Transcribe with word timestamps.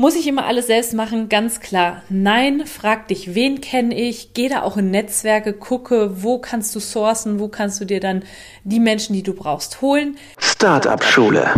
Muss 0.00 0.14
ich 0.14 0.28
immer 0.28 0.46
alles 0.46 0.68
selbst 0.68 0.94
machen? 0.94 1.28
Ganz 1.28 1.58
klar. 1.58 2.02
Nein, 2.08 2.62
frag 2.66 3.08
dich, 3.08 3.34
wen 3.34 3.60
kenne 3.60 3.96
ich? 3.96 4.32
Geh 4.32 4.48
da 4.48 4.62
auch 4.62 4.76
in 4.76 4.92
Netzwerke, 4.92 5.52
gucke, 5.52 6.22
wo 6.22 6.38
kannst 6.38 6.72
du 6.76 6.78
sourcen, 6.78 7.40
wo 7.40 7.48
kannst 7.48 7.80
du 7.80 7.84
dir 7.84 7.98
dann 7.98 8.22
die 8.62 8.78
Menschen, 8.78 9.14
die 9.14 9.24
du 9.24 9.34
brauchst, 9.34 9.82
holen. 9.82 10.16
Startup 10.38 11.02
Schule. 11.02 11.52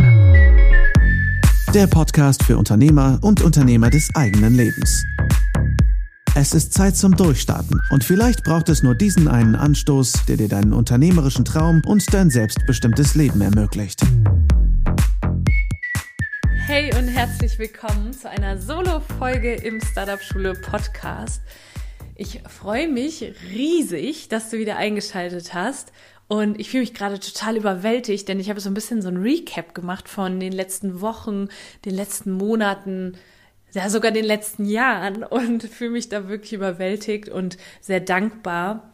Der 1.74 1.86
Podcast 1.86 2.42
für 2.42 2.56
Unternehmer 2.56 3.18
und 3.20 3.42
Unternehmer 3.42 3.90
des 3.90 4.08
eigenen 4.14 4.54
Lebens. 4.54 5.04
Es 6.34 6.54
ist 6.54 6.72
Zeit 6.72 6.96
zum 6.96 7.14
Durchstarten 7.14 7.78
und 7.90 8.04
vielleicht 8.04 8.44
braucht 8.44 8.70
es 8.70 8.82
nur 8.82 8.94
diesen 8.94 9.28
einen 9.28 9.54
Anstoß, 9.54 10.24
der 10.28 10.38
dir 10.38 10.48
deinen 10.48 10.72
unternehmerischen 10.72 11.44
Traum 11.44 11.82
und 11.84 12.02
dein 12.14 12.30
selbstbestimmtes 12.30 13.16
Leben 13.16 13.42
ermöglicht. 13.42 14.00
Hey 16.72 16.94
und 16.96 17.08
herzlich 17.08 17.58
willkommen 17.58 18.12
zu 18.12 18.30
einer 18.30 18.56
Solo-Folge 18.56 19.54
im 19.54 19.80
Startup 19.80 20.22
Schule 20.22 20.52
Podcast. 20.52 21.42
Ich 22.14 22.42
freue 22.48 22.86
mich 22.86 23.34
riesig, 23.52 24.28
dass 24.28 24.50
du 24.50 24.58
wieder 24.58 24.76
eingeschaltet 24.76 25.52
hast. 25.52 25.90
Und 26.28 26.60
ich 26.60 26.70
fühle 26.70 26.82
mich 26.82 26.94
gerade 26.94 27.18
total 27.18 27.56
überwältigt, 27.56 28.28
denn 28.28 28.38
ich 28.38 28.50
habe 28.50 28.60
so 28.60 28.70
ein 28.70 28.74
bisschen 28.74 29.02
so 29.02 29.08
ein 29.08 29.16
Recap 29.16 29.74
gemacht 29.74 30.08
von 30.08 30.38
den 30.38 30.52
letzten 30.52 31.00
Wochen, 31.00 31.48
den 31.84 31.96
letzten 31.96 32.30
Monaten, 32.30 33.18
ja 33.72 33.90
sogar 33.90 34.12
den 34.12 34.24
letzten 34.24 34.64
Jahren 34.64 35.24
und 35.24 35.64
fühle 35.72 35.90
mich 35.90 36.08
da 36.08 36.28
wirklich 36.28 36.52
überwältigt 36.52 37.28
und 37.28 37.56
sehr 37.80 37.98
dankbar 37.98 38.92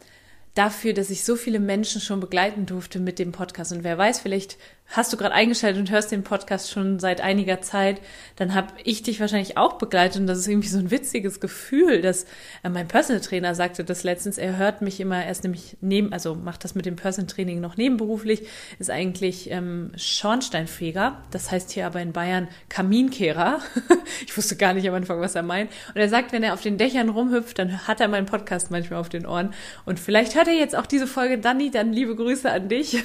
dafür, 0.55 0.93
dass 0.93 1.11
ich 1.11 1.23
so 1.23 1.35
viele 1.35 1.59
Menschen 1.59 2.01
schon 2.01 2.21
begleiten 2.21 2.65
durfte 2.65 2.99
mit 2.99 3.19
dem 3.19 3.33
Podcast. 3.33 3.71
Und 3.71 3.83
wer 3.83 3.99
weiß, 3.99 4.19
vielleicht 4.19 4.57
hast 4.89 5.11
du 5.11 5.17
gerade 5.17 5.35
eingeschaltet 5.35 5.79
und 5.79 5.91
hörst 5.91 6.11
den 6.11 6.23
Podcast 6.23 6.71
schon 6.71 6.99
seit 6.99 7.21
einiger 7.21 7.61
Zeit, 7.61 8.01
dann 8.37 8.53
habe 8.53 8.73
ich 8.83 9.03
dich 9.03 9.19
wahrscheinlich 9.19 9.57
auch 9.57 9.73
begleitet 9.73 10.21
und 10.21 10.27
das 10.27 10.37
ist 10.37 10.47
irgendwie 10.47 10.69
so 10.69 10.79
ein 10.79 10.91
witziges 10.91 11.39
Gefühl, 11.39 12.01
dass 12.01 12.23
äh, 12.63 12.69
mein 12.69 12.87
Personal 12.87 13.21
Trainer 13.21 13.53
sagte 13.53 13.83
das 13.83 14.03
letztens, 14.03 14.37
er 14.37 14.57
hört 14.57 14.81
mich 14.81 14.99
immer 14.99 15.25
erst 15.25 15.43
nämlich 15.43 15.77
neben, 15.81 16.13
also 16.13 16.35
macht 16.35 16.63
das 16.63 16.73
mit 16.73 16.85
dem 16.85 16.95
Personal 16.95 17.27
Training 17.27 17.59
noch 17.59 17.75
nebenberuflich, 17.75 18.47
ist 18.79 18.89
eigentlich 18.89 19.51
ähm, 19.51 19.91
Schornsteinfeger, 19.95 21.21
das 21.31 21.51
heißt 21.51 21.71
hier 21.71 21.85
aber 21.85 22.01
in 22.01 22.13
Bayern 22.13 22.47
Kaminkehrer. 22.69 23.59
ich 24.25 24.35
wusste 24.37 24.55
gar 24.55 24.73
nicht 24.73 24.87
am 24.87 24.95
Anfang, 24.95 25.19
was 25.19 25.35
er 25.35 25.43
meint. 25.43 25.69
Und 25.89 25.97
er 25.97 26.09
sagt, 26.09 26.31
wenn 26.31 26.43
er 26.43 26.53
auf 26.53 26.61
den 26.61 26.77
Dächern 26.77 27.09
rumhüpft, 27.09 27.59
dann 27.59 27.87
hat 27.87 27.99
er 27.99 28.07
meinen 28.07 28.25
Podcast 28.25 28.71
manchmal 28.71 28.99
auf 28.99 29.09
den 29.09 29.25
Ohren. 29.25 29.53
Und 29.85 29.99
vielleicht 29.99 30.35
hört 30.35 30.47
er 30.47 30.53
jetzt 30.53 30.75
auch 30.75 30.85
diese 30.85 31.07
Folge, 31.07 31.37
Danny, 31.37 31.71
dann 31.71 31.91
liebe 31.91 32.15
Grüße 32.15 32.49
an 32.49 32.69
dich. 32.69 33.03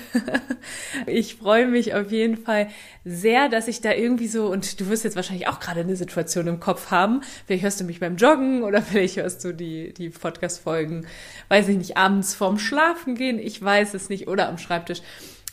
ich 1.07 1.37
freue 1.37 1.67
mich 1.67 1.72
mich 1.73 1.95
auf 1.95 2.13
jeden 2.13 2.37
Fall 2.37 2.69
sehr, 3.05 3.49
dass 3.49 3.67
ich 3.67 3.81
da 3.81 3.93
irgendwie 3.93 4.29
so, 4.29 4.47
und 4.47 4.81
du 4.81 4.89
wirst 4.89 5.05
jetzt 5.05 5.17
wahrscheinlich 5.17 5.49
auch 5.49 5.59
gerade 5.59 5.81
eine 5.81 5.97
Situation 5.97 6.47
im 6.47 6.61
Kopf 6.61 6.91
haben, 6.91 7.23
vielleicht 7.47 7.65
hörst 7.65 7.81
du 7.81 7.85
mich 7.85 8.01
beim 8.01 8.17
Joggen 8.17 8.63
oder 8.63 8.81
vielleicht 8.83 9.17
hörst 9.17 9.45
du 9.45 9.53
die, 9.53 9.93
die 9.93 10.11
Podcast-Folgen, 10.11 11.07
weiß 11.49 11.69
ich 11.69 11.77
nicht, 11.77 11.97
abends 11.97 12.35
vorm 12.35 12.59
Schlafen 12.59 13.17
gehen, 13.17 13.39
ich 13.39 13.61
weiß 13.63 13.95
es 13.95 14.09
nicht, 14.09 14.29
oder 14.29 14.49
am 14.49 14.59
Schreibtisch. 14.59 15.03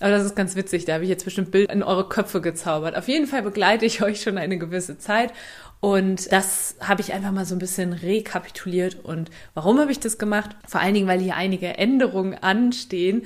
Aber 0.02 0.12
das 0.12 0.24
ist 0.24 0.36
ganz 0.36 0.56
witzig, 0.56 0.86
da 0.86 0.94
habe 0.94 1.04
ich 1.04 1.10
jetzt 1.10 1.26
bestimmt 1.26 1.52
Bild 1.52 1.70
in 1.70 1.84
eure 1.84 2.08
Köpfe 2.08 2.40
gezaubert. 2.40 2.96
Auf 2.96 3.10
jeden 3.10 3.28
Fall 3.28 3.42
begleite 3.42 3.86
ich 3.86 4.02
euch 4.04 4.22
schon 4.22 4.38
eine 4.38 4.58
gewisse 4.58 4.98
Zeit 4.98 5.34
und 5.82 6.32
das 6.32 6.76
habe 6.82 7.02
ich 7.02 7.14
einfach 7.14 7.32
mal 7.32 7.46
so 7.46 7.56
ein 7.56 7.60
bisschen 7.60 7.94
rekapituliert. 7.94 8.98
Und 9.04 9.30
warum 9.54 9.80
habe 9.80 9.92
ich 9.92 10.00
das 10.00 10.18
gemacht? 10.18 10.52
Vor 10.68 10.82
allen 10.82 10.94
Dingen, 10.94 11.08
weil 11.08 11.22
hier 11.22 11.36
einige 11.36 11.78
Änderungen 11.78 12.36
anstehen, 12.36 13.24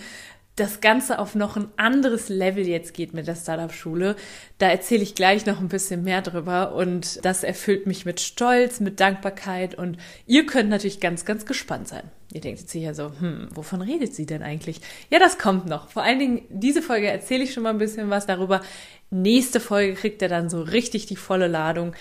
das 0.56 0.82
Ganze 0.82 1.18
auf 1.18 1.34
noch 1.34 1.58
ein 1.58 1.70
anderes 1.78 2.30
Level 2.30 2.68
jetzt 2.68 2.94
geht 2.94 3.14
mit 3.14 3.28
der 3.28 3.36
Startup-Schule. 3.36 4.16
Da 4.60 4.70
erzähle 4.70 5.02
ich 5.02 5.16
gleich 5.16 5.46
noch 5.46 5.60
ein 5.60 5.68
bisschen 5.68 6.04
mehr 6.04 6.22
drüber 6.22 6.76
und 6.76 7.26
das 7.26 7.44
erfüllt 7.44 7.88
mich 7.88 8.06
mit 8.06 8.20
Stolz, 8.20 8.80
mit 8.80 9.00
Dankbarkeit 9.00 9.76
und 9.76 9.98
ihr 10.28 10.46
könnt 10.46 10.70
natürlich 10.70 11.00
ganz, 11.00 11.26
ganz 11.26 11.46
gespannt 11.46 11.88
sein. 11.88 12.04
Ihr 12.32 12.42
denkt 12.42 12.62
jetzt 12.62 12.72
sicher 12.72 12.94
so, 12.94 13.12
hm, 13.20 13.48
wovon 13.52 13.82
redet 13.82 14.14
sie 14.14 14.26
denn 14.26 14.44
eigentlich? 14.44 14.82
Ja, 15.10 15.20
das 15.20 15.38
kommt 15.38 15.68
noch. 15.68 15.90
Vor 15.90 16.04
allen 16.04 16.20
Dingen, 16.20 16.42
diese 16.50 16.82
Folge 16.82 17.08
erzähle 17.08 17.44
ich 17.44 17.54
schon 17.54 17.64
mal 17.64 17.70
ein 17.70 17.78
bisschen 17.78 18.10
was 18.10 18.26
darüber. 18.26 18.62
Nächste 19.14 19.60
Folge 19.60 19.94
kriegt 19.94 20.24
er 20.24 20.28
dann 20.28 20.50
so 20.50 20.62
richtig 20.62 21.06
die 21.06 21.16
volle 21.16 21.48
Ladung. 21.48 21.94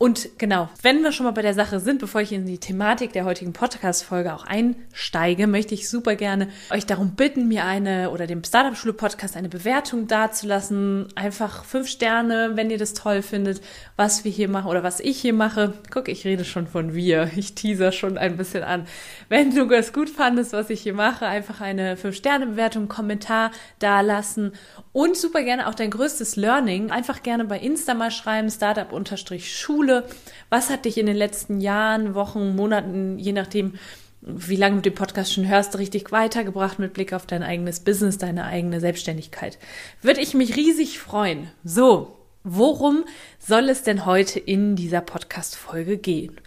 Und 0.00 0.38
genau, 0.38 0.68
wenn 0.82 1.02
wir 1.02 1.10
schon 1.10 1.24
mal 1.24 1.32
bei 1.32 1.42
der 1.42 1.54
Sache 1.54 1.80
sind, 1.80 1.98
bevor 1.98 2.20
ich 2.20 2.30
in 2.30 2.46
die 2.46 2.58
Thematik 2.58 3.12
der 3.12 3.24
heutigen 3.24 3.52
Podcast-Folge 3.52 4.32
auch 4.32 4.44
einsteige, 4.44 5.48
möchte 5.48 5.74
ich 5.74 5.88
super 5.88 6.14
gerne 6.14 6.48
euch 6.70 6.86
darum 6.86 7.16
bitten, 7.16 7.48
mir 7.48 7.64
eine 7.64 8.10
oder 8.10 8.28
dem 8.28 8.44
Startup-Schule-Podcast 8.44 9.36
eine 9.36 9.48
Bewertung 9.48 10.06
dazulassen. 10.06 11.08
Einfach 11.16 11.64
fünf 11.64 11.88
Sterne, 11.88 12.52
wenn 12.54 12.70
ihr 12.70 12.78
das 12.78 12.94
toll 12.94 13.22
findet, 13.22 13.60
was 13.96 14.24
wir 14.24 14.30
hier 14.30 14.48
machen 14.48 14.68
oder 14.68 14.84
was 14.84 15.00
ich 15.00 15.18
hier 15.20 15.34
mache. 15.34 15.74
Guck, 15.90 16.08
ich 16.08 16.24
rede 16.24 16.44
schon 16.44 16.68
von 16.68 16.94
wir. 16.94 17.30
Ich 17.34 17.54
teaser 17.56 17.90
schon 17.90 18.18
ein 18.18 18.36
bisschen 18.36 18.62
an. 18.62 18.86
Wenn 19.28 19.52
du 19.52 19.68
es 19.74 19.92
gut 19.92 20.10
fandest, 20.10 20.52
was 20.52 20.70
ich 20.70 20.80
hier 20.80 20.94
mache, 20.94 21.26
einfach 21.26 21.60
eine 21.60 21.96
fünf 21.96 22.14
Sterne 22.14 22.46
Bewertung, 22.46 22.86
Kommentar 22.86 23.50
dalassen 23.80 24.52
und 24.92 25.16
super 25.16 25.42
gerne 25.42 25.66
auch 25.66 25.74
dein 25.74 25.90
größtes 25.90 26.36
Learning. 26.36 26.57
Einfach 26.58 27.22
gerne 27.22 27.44
bei 27.44 27.58
Insta 27.60 27.94
mal 27.94 28.10
schreiben, 28.10 28.50
Startup-Schule 28.50 29.40
Schule? 29.40 30.04
Was 30.50 30.70
hat 30.70 30.86
dich 30.86 30.98
in 30.98 31.06
den 31.06 31.16
letzten 31.16 31.60
Jahren, 31.60 32.14
Wochen, 32.14 32.56
Monaten, 32.56 33.16
je 33.16 33.32
nachdem, 33.32 33.74
wie 34.22 34.56
lange 34.56 34.76
du 34.76 34.82
den 34.82 34.94
Podcast 34.94 35.32
schon 35.32 35.46
hörst, 35.46 35.78
richtig 35.78 36.10
weitergebracht 36.10 36.80
mit 36.80 36.94
Blick 36.94 37.12
auf 37.12 37.26
dein 37.26 37.44
eigenes 37.44 37.80
Business, 37.80 38.18
deine 38.18 38.44
eigene 38.44 38.80
Selbstständigkeit? 38.80 39.56
Würde 40.02 40.20
ich 40.20 40.34
mich 40.34 40.56
riesig 40.56 40.98
freuen. 40.98 41.48
So, 41.62 42.16
worum 42.42 43.04
soll 43.38 43.68
es 43.68 43.84
denn 43.84 44.04
heute 44.04 44.40
in 44.40 44.74
dieser 44.74 45.00
Podcast-Folge 45.00 45.96
gehen? 45.96 46.40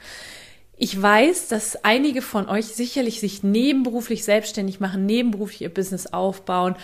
Ich 0.84 1.00
weiß, 1.00 1.48
dass 1.48 1.86
einige 1.86 2.24
von 2.24 2.50
euch 2.50 2.66
sicherlich 2.66 3.20
sich 3.20 3.44
nebenberuflich 3.44 4.24
selbstständig 4.24 4.80
machen, 4.80 5.06
nebenberuflich 5.06 5.62
ihr 5.62 5.72
Business 5.72 6.08
aufbauen 6.08 6.76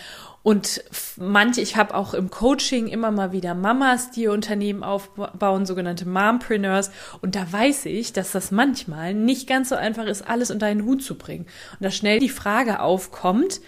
und 0.44 0.84
manche, 1.16 1.60
ich 1.60 1.76
habe 1.76 1.96
auch 1.96 2.14
im 2.14 2.30
Coaching 2.30 2.86
immer 2.86 3.10
mal 3.10 3.32
wieder 3.32 3.56
Mamas, 3.56 4.12
die 4.12 4.22
ihr 4.22 4.32
Unternehmen 4.32 4.84
aufbauen, 4.84 5.66
sogenannte 5.66 6.08
Mompreneurs. 6.08 6.92
Und 7.20 7.34
da 7.34 7.52
weiß 7.52 7.86
ich, 7.86 8.12
dass 8.12 8.32
das 8.32 8.50
manchmal 8.52 9.14
nicht 9.14 9.48
ganz 9.48 9.68
so 9.70 9.74
einfach 9.74 10.06
ist, 10.06 10.26
alles 10.26 10.52
unter 10.52 10.66
einen 10.66 10.84
Hut 10.84 11.02
zu 11.02 11.18
bringen. 11.18 11.46
Und 11.72 11.84
da 11.84 11.90
schnell 11.90 12.20
die 12.20 12.28
Frage 12.28 12.80
aufkommt, 12.80 13.60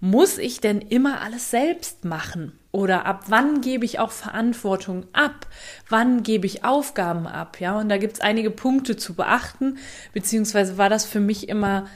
muss 0.00 0.38
ich 0.38 0.60
denn 0.60 0.80
immer 0.80 1.20
alles 1.20 1.50
selbst 1.50 2.04
machen? 2.04 2.52
Oder 2.72 3.06
ab 3.06 3.24
wann 3.28 3.62
gebe 3.62 3.84
ich 3.84 3.98
auch 3.98 4.10
Verantwortung 4.10 5.06
ab? 5.12 5.46
Wann 5.88 6.22
gebe 6.22 6.46
ich 6.46 6.64
Aufgaben 6.64 7.26
ab? 7.26 7.58
Ja, 7.60 7.78
und 7.78 7.88
da 7.88 7.96
gibt 7.96 8.14
es 8.14 8.20
einige 8.20 8.50
Punkte 8.50 8.96
zu 8.96 9.14
beachten, 9.14 9.78
beziehungsweise 10.12 10.76
war 10.76 10.90
das 10.90 11.06
für 11.06 11.20
mich 11.20 11.48
immer 11.48 11.86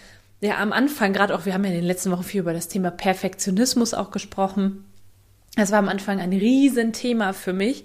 ja 0.41 0.59
am 0.59 0.73
Anfang, 0.73 1.13
gerade 1.13 1.35
auch, 1.35 1.45
wir 1.45 1.55
haben 1.55 1.65
ja 1.65 1.71
in 1.71 1.77
den 1.77 1.85
letzten 1.85 2.11
Wochen 2.11 2.25
viel 2.25 2.41
über 2.41 2.53
das 2.53 2.69
Thema 2.69 2.91
Perfektionismus 2.91 3.95
auch 3.95 4.11
gesprochen. 4.11 4.85
Das 5.57 5.71
war 5.71 5.79
am 5.79 5.89
Anfang 5.89 6.21
ein 6.21 6.33
Riesenthema 6.33 7.33
für 7.33 7.53
mich. 7.53 7.85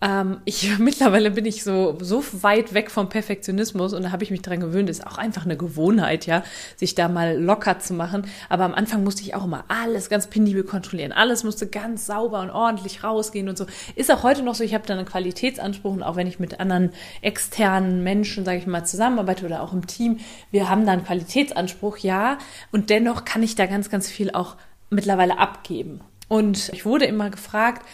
Ähm, 0.00 0.38
ich 0.44 0.78
mittlerweile 0.78 1.30
bin 1.30 1.44
ich 1.46 1.64
so 1.64 1.96
so 2.00 2.24
weit 2.42 2.74
weg 2.74 2.90
vom 2.90 3.08
Perfektionismus 3.08 3.92
und 3.92 4.02
da 4.02 4.12
habe 4.12 4.24
ich 4.24 4.30
mich 4.30 4.42
dran 4.42 4.60
gewöhnt. 4.60 4.90
Ist 4.90 5.06
auch 5.06 5.18
einfach 5.18 5.44
eine 5.44 5.56
Gewohnheit, 5.56 6.26
ja, 6.26 6.42
sich 6.76 6.94
da 6.94 7.08
mal 7.08 7.40
locker 7.40 7.78
zu 7.78 7.94
machen. 7.94 8.26
Aber 8.48 8.64
am 8.64 8.74
Anfang 8.74 9.04
musste 9.04 9.22
ich 9.22 9.34
auch 9.34 9.44
immer 9.44 9.64
alles 9.68 10.08
ganz 10.08 10.26
penibel 10.26 10.64
kontrollieren. 10.64 11.12
Alles 11.12 11.44
musste 11.44 11.66
ganz 11.66 12.06
sauber 12.06 12.40
und 12.40 12.50
ordentlich 12.50 13.04
rausgehen 13.04 13.48
und 13.48 13.58
so. 13.58 13.66
Ist 13.94 14.10
auch 14.10 14.22
heute 14.22 14.42
noch 14.42 14.54
so. 14.54 14.64
Ich 14.64 14.74
habe 14.74 14.86
da 14.86 14.94
einen 14.94 15.06
Qualitätsanspruch 15.06 15.92
und 15.92 16.02
auch 16.02 16.16
wenn 16.16 16.26
ich 16.26 16.38
mit 16.38 16.60
anderen 16.60 16.90
externen 17.22 18.02
Menschen, 18.02 18.44
sage 18.44 18.58
ich 18.58 18.66
mal, 18.66 18.84
zusammenarbeite 18.84 19.46
oder 19.46 19.62
auch 19.62 19.72
im 19.72 19.86
Team, 19.86 20.18
wir 20.50 20.68
haben 20.68 20.86
da 20.86 20.92
einen 20.92 21.04
Qualitätsanspruch, 21.04 21.98
ja. 21.98 22.38
Und 22.72 22.90
dennoch 22.90 23.24
kann 23.24 23.42
ich 23.42 23.54
da 23.54 23.66
ganz, 23.66 23.90
ganz 23.90 24.08
viel 24.08 24.30
auch 24.30 24.56
mittlerweile 24.90 25.38
abgeben. 25.38 26.00
Und 26.28 26.70
ich 26.72 26.84
wurde 26.84 27.04
immer 27.04 27.30
gefragt, 27.30 27.84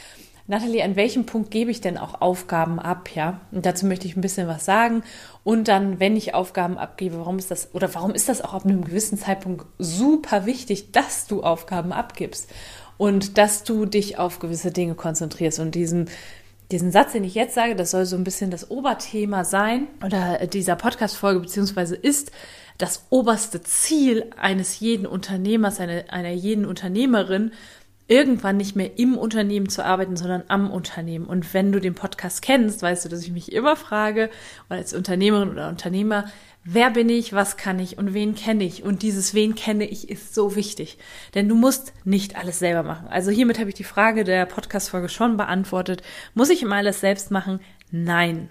Nathalie, 0.51 0.83
an 0.83 0.97
welchem 0.97 1.27
Punkt 1.27 1.53
gebe 1.53 1.71
ich 1.71 1.81
denn 1.81 1.97
auch 1.97 2.21
Aufgaben 2.21 2.81
ab, 2.81 3.11
ja? 3.15 3.41
Und 3.53 3.67
dazu 3.67 3.87
möchte 3.87 4.09
ich 4.09 4.17
ein 4.17 4.21
bisschen 4.21 4.49
was 4.49 4.65
sagen. 4.65 5.05
Und 5.45 5.69
dann, 5.69 6.01
wenn 6.01 6.17
ich 6.17 6.35
Aufgaben 6.35 6.77
abgebe, 6.77 7.19
warum 7.19 7.39
ist 7.39 7.53
das, 7.53 7.73
oder 7.73 7.95
warum 7.95 8.11
ist 8.11 8.29
das 8.29 8.43
auch 8.43 8.53
ab 8.53 8.65
einem 8.65 8.85
gewissen 8.85 9.17
Zeitpunkt 9.17 9.65
super 9.79 10.47
wichtig, 10.47 10.91
dass 10.91 11.29
du 11.29 11.45
Aufgaben 11.45 11.93
abgibst 11.93 12.51
und 12.99 13.39
dass 13.39 13.63
du 13.63 13.87
dich 13.87 14.19
auf 14.19 14.41
gewisse 14.41 14.73
Dinge 14.73 14.97
konzentrierst 14.97 15.61
und 15.61 15.77
diesen 15.77 16.11
diesen 16.73 16.93
Satz, 16.93 17.13
den 17.13 17.25
ich 17.25 17.35
jetzt 17.35 17.57
sage, 17.57 17.75
das 17.75 17.91
soll 17.91 18.07
so 18.07 18.15
ein 18.15 18.23
bisschen 18.23 18.53
das 18.53 18.71
Oberthema 18.71 19.45
sein 19.45 19.89
oder 20.05 20.47
dieser 20.47 20.77
Podcast-Folge 20.77 21.41
beziehungsweise 21.41 21.97
ist 21.97 22.31
das 22.79 23.07
oberste 23.11 23.61
Ziel 23.63 24.31
eines 24.37 24.81
jeden 24.81 25.07
Unternehmers, 25.07 25.81
einer, 25.81 26.05
einer 26.11 26.31
jeden 26.31 26.65
Unternehmerin, 26.65 27.53
irgendwann 28.11 28.57
nicht 28.57 28.75
mehr 28.75 28.99
im 28.99 29.17
Unternehmen 29.17 29.69
zu 29.69 29.85
arbeiten, 29.85 30.17
sondern 30.17 30.43
am 30.49 30.73
Unternehmen. 30.73 31.27
Und 31.27 31.55
wenn 31.55 31.71
du 31.71 31.81
den 31.81 31.95
Podcast 31.95 32.43
kennst, 32.43 32.83
weißt 32.83 33.05
du, 33.05 33.09
dass 33.09 33.23
ich 33.23 33.31
mich 33.31 33.53
immer 33.53 33.77
frage, 33.77 34.31
als 34.69 34.93
Unternehmerin 34.93 35.51
oder 35.51 35.69
Unternehmer, 35.69 36.25
wer 36.65 36.91
bin 36.91 37.09
ich, 37.09 37.33
was 37.33 37.57
kann 37.57 37.79
ich 37.79 37.99
und 37.99 38.13
wen 38.13 38.35
kenne 38.35 38.65
ich? 38.65 38.83
Und 38.83 39.03
dieses 39.03 39.33
wen 39.33 39.55
kenne 39.55 39.85
ich 39.85 40.11
ist 40.11 40.35
so 40.35 40.57
wichtig. 40.57 40.99
Denn 41.37 41.49
du 41.49 41.55
musst 41.55 41.93
nicht 42.05 42.35
alles 42.35 42.59
selber 42.59 42.83
machen. 42.83 43.07
Also 43.07 43.31
hiermit 43.31 43.61
habe 43.61 43.69
ich 43.69 43.77
die 43.77 43.85
Frage 43.85 44.25
der 44.25 44.45
Podcast-Folge 44.45 45.09
schon 45.09 45.37
beantwortet. 45.37 46.03
Muss 46.35 46.51
ich 46.51 46.63
immer 46.63 46.77
alles 46.77 46.99
selbst 46.99 47.31
machen? 47.31 47.61
Nein. 47.93 48.51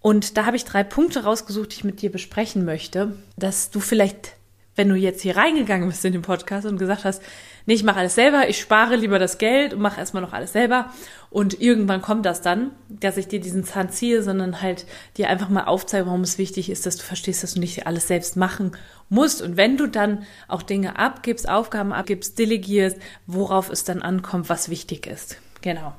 Und 0.00 0.36
da 0.36 0.44
habe 0.44 0.56
ich 0.56 0.66
drei 0.66 0.84
Punkte 0.84 1.24
rausgesucht, 1.24 1.72
die 1.72 1.76
ich 1.76 1.84
mit 1.84 2.02
dir 2.02 2.12
besprechen 2.12 2.66
möchte, 2.66 3.16
dass 3.38 3.70
du 3.70 3.80
vielleicht, 3.80 4.34
wenn 4.76 4.90
du 4.90 4.94
jetzt 4.94 5.22
hier 5.22 5.38
reingegangen 5.38 5.88
bist 5.88 6.04
in 6.04 6.12
den 6.12 6.20
Podcast 6.20 6.66
und 6.66 6.76
gesagt 6.76 7.04
hast, 7.04 7.22
nee, 7.68 7.74
ich 7.74 7.84
mache 7.84 7.98
alles 7.98 8.14
selber, 8.14 8.48
ich 8.48 8.58
spare 8.58 8.96
lieber 8.96 9.18
das 9.18 9.36
Geld 9.36 9.74
und 9.74 9.80
mache 9.80 10.00
erstmal 10.00 10.22
noch 10.22 10.32
alles 10.32 10.54
selber 10.54 10.90
und 11.28 11.60
irgendwann 11.60 12.00
kommt 12.00 12.24
das 12.24 12.40
dann, 12.40 12.70
dass 12.88 13.18
ich 13.18 13.28
dir 13.28 13.40
diesen 13.40 13.62
Zahn 13.62 13.90
ziehe, 13.90 14.22
sondern 14.22 14.62
halt 14.62 14.86
dir 15.18 15.28
einfach 15.28 15.50
mal 15.50 15.64
aufzeige, 15.64 16.06
warum 16.06 16.22
es 16.22 16.38
wichtig 16.38 16.70
ist, 16.70 16.86
dass 16.86 16.96
du 16.96 17.02
verstehst, 17.02 17.42
dass 17.42 17.54
du 17.54 17.60
nicht 17.60 17.86
alles 17.86 18.08
selbst 18.08 18.36
machen 18.36 18.72
musst. 19.10 19.42
Und 19.42 19.58
wenn 19.58 19.76
du 19.76 19.86
dann 19.86 20.24
auch 20.48 20.62
Dinge 20.62 20.98
abgibst, 20.98 21.46
Aufgaben 21.46 21.92
abgibst, 21.92 22.38
delegierst, 22.38 22.96
worauf 23.26 23.68
es 23.68 23.84
dann 23.84 24.00
ankommt, 24.00 24.48
was 24.48 24.70
wichtig 24.70 25.06
ist. 25.06 25.36
Genau. 25.60 25.94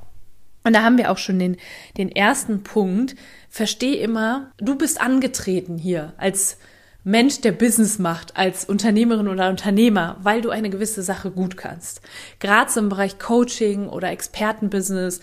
Und 0.64 0.74
da 0.74 0.82
haben 0.82 0.98
wir 0.98 1.12
auch 1.12 1.20
schon 1.20 1.38
den, 1.38 1.58
den 1.98 2.12
ersten 2.12 2.64
Punkt. 2.64 3.16
Versteh 3.48 3.94
immer, 3.94 4.52
du 4.58 4.76
bist 4.76 5.00
angetreten 5.00 5.78
hier 5.78 6.14
als 6.18 6.58
Mensch, 7.04 7.42
der 7.42 7.54
Business 7.54 7.98
macht, 7.98 8.36
als 8.36 8.66
Unternehmerin 8.66 9.28
oder 9.28 9.50
Unternehmer, 9.50 10.18
weil 10.22 10.42
du 10.42 10.50
eine 10.50 10.70
gewisse 10.70 11.02
Sache 11.02 11.32
gut 11.32 11.56
kannst. 11.56 12.02
Gerade 12.40 12.78
im 12.78 12.90
Bereich 12.90 13.20
Coaching 13.20 13.88
oder 13.88 14.12
Expertenbusiness, 14.12 15.22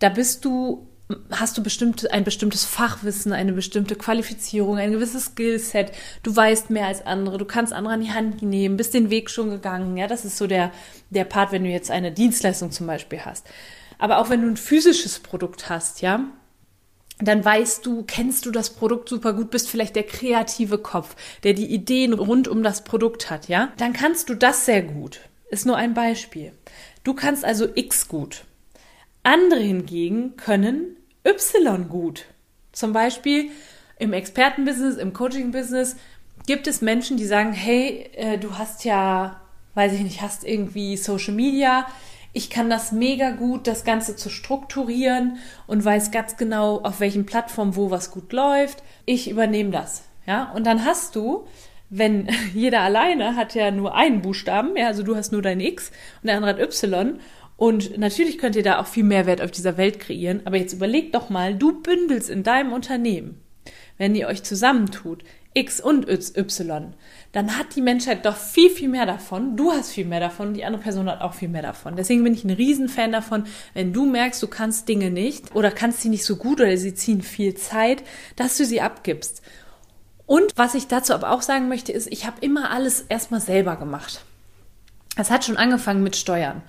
da 0.00 0.08
bist 0.08 0.44
du 0.44 0.88
hast 1.30 1.58
du 1.58 1.62
bestimmt 1.62 2.10
ein 2.10 2.24
bestimmtes 2.24 2.64
Fachwissen, 2.64 3.32
eine 3.32 3.52
bestimmte 3.52 3.96
Qualifizierung, 3.96 4.78
ein 4.78 4.92
gewisses 4.92 5.26
Skillset. 5.26 5.92
Du 6.22 6.34
weißt 6.34 6.70
mehr 6.70 6.86
als 6.86 7.04
andere, 7.04 7.38
du 7.38 7.44
kannst 7.44 7.72
andere 7.72 7.94
an 7.94 8.00
die 8.00 8.12
Hand 8.12 8.42
nehmen, 8.42 8.76
bist 8.76 8.94
den 8.94 9.10
Weg 9.10 9.30
schon 9.30 9.50
gegangen. 9.50 9.96
Ja, 9.96 10.06
das 10.06 10.24
ist 10.24 10.38
so 10.38 10.46
der, 10.46 10.72
der 11.10 11.24
Part, 11.24 11.52
wenn 11.52 11.64
du 11.64 11.70
jetzt 11.70 11.90
eine 11.90 12.12
Dienstleistung 12.12 12.70
zum 12.70 12.86
Beispiel 12.86 13.20
hast. 13.24 13.46
Aber 13.98 14.18
auch 14.18 14.30
wenn 14.30 14.42
du 14.42 14.48
ein 14.48 14.56
physisches 14.56 15.18
Produkt 15.18 15.68
hast, 15.68 16.00
ja, 16.00 16.24
dann 17.28 17.44
weißt 17.44 17.84
du, 17.86 18.04
kennst 18.04 18.46
du 18.46 18.50
das 18.50 18.70
Produkt 18.70 19.08
super 19.08 19.32
gut, 19.32 19.50
bist 19.50 19.68
vielleicht 19.68 19.96
der 19.96 20.02
kreative 20.02 20.78
Kopf, 20.78 21.16
der 21.44 21.52
die 21.54 21.72
Ideen 21.72 22.12
rund 22.12 22.48
um 22.48 22.62
das 22.62 22.84
Produkt 22.84 23.30
hat, 23.30 23.48
ja? 23.48 23.72
Dann 23.76 23.92
kannst 23.92 24.28
du 24.28 24.34
das 24.34 24.64
sehr 24.64 24.82
gut. 24.82 25.20
Ist 25.50 25.66
nur 25.66 25.76
ein 25.76 25.94
Beispiel. 25.94 26.52
Du 27.04 27.14
kannst 27.14 27.44
also 27.44 27.68
X 27.74 28.08
gut. 28.08 28.44
Andere 29.22 29.60
hingegen 29.60 30.36
können 30.36 30.96
Y 31.24 31.88
gut. 31.88 32.26
Zum 32.72 32.92
Beispiel 32.92 33.50
im 33.98 34.12
Expertenbusiness, 34.12 34.96
im 34.96 35.12
Coaching-Business 35.12 35.96
gibt 36.46 36.66
es 36.66 36.80
Menschen, 36.80 37.16
die 37.16 37.26
sagen, 37.26 37.52
hey, 37.52 38.10
äh, 38.14 38.38
du 38.38 38.58
hast 38.58 38.84
ja, 38.84 39.40
weiß 39.74 39.92
ich 39.92 40.00
nicht, 40.00 40.22
hast 40.22 40.44
irgendwie 40.44 40.96
Social 40.96 41.34
Media, 41.34 41.86
ich 42.32 42.48
kann 42.48 42.70
das 42.70 42.92
mega 42.92 43.30
gut, 43.30 43.66
das 43.66 43.84
Ganze 43.84 44.16
zu 44.16 44.30
strukturieren 44.30 45.38
und 45.66 45.84
weiß 45.84 46.10
ganz 46.10 46.36
genau, 46.36 46.80
auf 46.82 47.00
welchen 47.00 47.26
Plattformen 47.26 47.76
wo 47.76 47.90
was 47.90 48.10
gut 48.10 48.32
läuft. 48.32 48.82
Ich 49.04 49.30
übernehme 49.30 49.70
das. 49.70 50.04
Ja, 50.26 50.52
und 50.52 50.66
dann 50.66 50.84
hast 50.84 51.14
du, 51.14 51.46
wenn 51.90 52.28
jeder 52.54 52.80
alleine 52.80 53.36
hat 53.36 53.54
ja 53.54 53.70
nur 53.70 53.94
einen 53.94 54.22
Buchstaben, 54.22 54.76
ja, 54.76 54.86
also 54.86 55.02
du 55.02 55.14
hast 55.14 55.32
nur 55.32 55.42
dein 55.42 55.60
X 55.60 55.90
und 56.22 56.28
der 56.28 56.36
andere 56.36 56.52
hat 56.52 56.60
Y. 56.60 57.18
Und 57.56 57.98
natürlich 57.98 58.38
könnt 58.38 58.56
ihr 58.56 58.62
da 58.62 58.80
auch 58.80 58.86
viel 58.86 59.04
Mehrwert 59.04 59.42
auf 59.42 59.50
dieser 59.50 59.76
Welt 59.76 60.00
kreieren. 60.00 60.40
Aber 60.46 60.56
jetzt 60.56 60.72
überleg 60.72 61.12
doch 61.12 61.28
mal, 61.28 61.54
du 61.54 61.80
bündelst 61.82 62.30
in 62.30 62.42
deinem 62.42 62.72
Unternehmen, 62.72 63.40
wenn 63.98 64.14
ihr 64.14 64.26
euch 64.26 64.42
zusammentut, 64.42 65.22
X 65.54 65.80
und 65.80 66.08
Y, 66.08 66.94
dann 67.32 67.58
hat 67.58 67.74
die 67.76 67.80
Menschheit 67.82 68.24
doch 68.24 68.36
viel, 68.36 68.70
viel 68.70 68.88
mehr 68.88 69.06
davon. 69.06 69.56
Du 69.56 69.72
hast 69.72 69.90
viel 69.90 70.04
mehr 70.04 70.20
davon, 70.20 70.54
die 70.54 70.64
andere 70.64 70.82
Person 70.82 71.10
hat 71.10 71.20
auch 71.20 71.34
viel 71.34 71.48
mehr 71.48 71.62
davon. 71.62 71.96
Deswegen 71.96 72.24
bin 72.24 72.34
ich 72.34 72.44
ein 72.44 72.50
Riesenfan 72.50 73.12
davon, 73.12 73.44
wenn 73.74 73.92
du 73.92 74.06
merkst, 74.06 74.42
du 74.42 74.48
kannst 74.48 74.88
Dinge 74.88 75.10
nicht 75.10 75.54
oder 75.54 75.70
kannst 75.70 76.00
sie 76.00 76.08
nicht 76.08 76.24
so 76.24 76.36
gut 76.36 76.60
oder 76.60 76.76
sie 76.76 76.94
ziehen 76.94 77.22
viel 77.22 77.54
Zeit, 77.54 78.02
dass 78.36 78.56
du 78.56 78.64
sie 78.64 78.80
abgibst. 78.80 79.42
Und 80.26 80.52
was 80.56 80.74
ich 80.74 80.88
dazu 80.88 81.12
aber 81.12 81.30
auch 81.30 81.42
sagen 81.42 81.68
möchte, 81.68 81.92
ist, 81.92 82.06
ich 82.10 82.26
habe 82.26 82.36
immer 82.40 82.70
alles 82.70 83.02
erstmal 83.08 83.40
selber 83.40 83.76
gemacht. 83.76 84.24
Es 85.16 85.30
hat 85.30 85.44
schon 85.44 85.58
angefangen 85.58 86.02
mit 86.02 86.16
Steuern. 86.16 86.62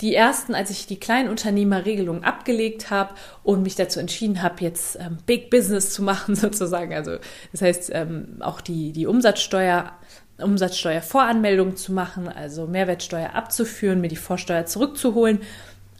Die 0.00 0.14
ersten, 0.14 0.54
als 0.54 0.70
ich 0.70 0.86
die 0.86 1.00
Kleinunternehmerregelung 1.00 2.24
abgelegt 2.24 2.90
habe 2.90 3.14
und 3.42 3.62
mich 3.62 3.74
dazu 3.74 4.00
entschieden 4.00 4.42
habe, 4.42 4.62
jetzt 4.62 4.96
ähm, 4.96 5.18
Big 5.26 5.50
Business 5.50 5.92
zu 5.92 6.02
machen, 6.10 6.34
sozusagen. 6.34 6.94
Also 6.94 7.16
das 7.52 7.62
heißt, 7.62 7.90
ähm, 7.94 8.36
auch 8.40 8.60
die, 8.60 8.92
die 8.92 9.06
Umsatzsteuer, 9.06 9.92
Umsatzsteuervoranmeldung 10.38 11.76
zu 11.76 11.92
machen, 11.92 12.28
also 12.28 12.66
Mehrwertsteuer 12.66 13.34
abzuführen, 13.34 14.00
mir 14.00 14.08
die 14.08 14.16
Vorsteuer 14.16 14.66
zurückzuholen 14.66 15.40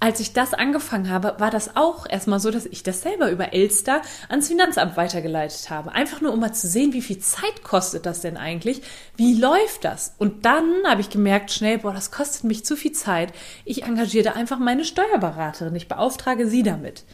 als 0.00 0.20
ich 0.20 0.32
das 0.32 0.54
angefangen 0.54 1.10
habe, 1.10 1.34
war 1.38 1.50
das 1.50 1.74
auch 1.74 2.06
erstmal 2.08 2.38
so, 2.38 2.50
dass 2.50 2.66
ich 2.66 2.84
das 2.84 3.02
selber 3.02 3.30
über 3.30 3.52
Elster 3.52 4.00
ans 4.28 4.46
Finanzamt 4.46 4.96
weitergeleitet 4.96 5.70
habe. 5.70 5.90
Einfach 5.92 6.20
nur, 6.20 6.32
um 6.32 6.38
mal 6.40 6.52
zu 6.52 6.68
sehen, 6.68 6.92
wie 6.92 7.02
viel 7.02 7.18
Zeit 7.18 7.64
kostet 7.64 8.06
das 8.06 8.20
denn 8.20 8.36
eigentlich? 8.36 8.82
Wie 9.16 9.34
läuft 9.34 9.84
das? 9.84 10.14
Und 10.18 10.44
dann 10.44 10.64
habe 10.86 11.00
ich 11.00 11.10
gemerkt 11.10 11.50
schnell, 11.50 11.78
boah, 11.78 11.92
das 11.92 12.12
kostet 12.12 12.44
mich 12.44 12.64
zu 12.64 12.76
viel 12.76 12.92
Zeit. 12.92 13.32
Ich 13.64 13.82
engagiere 13.82 14.24
da 14.24 14.32
einfach 14.32 14.60
meine 14.60 14.84
Steuerberaterin. 14.84 15.74
Ich 15.74 15.88
beauftrage 15.88 16.48
sie 16.48 16.62
damit. 16.62 17.04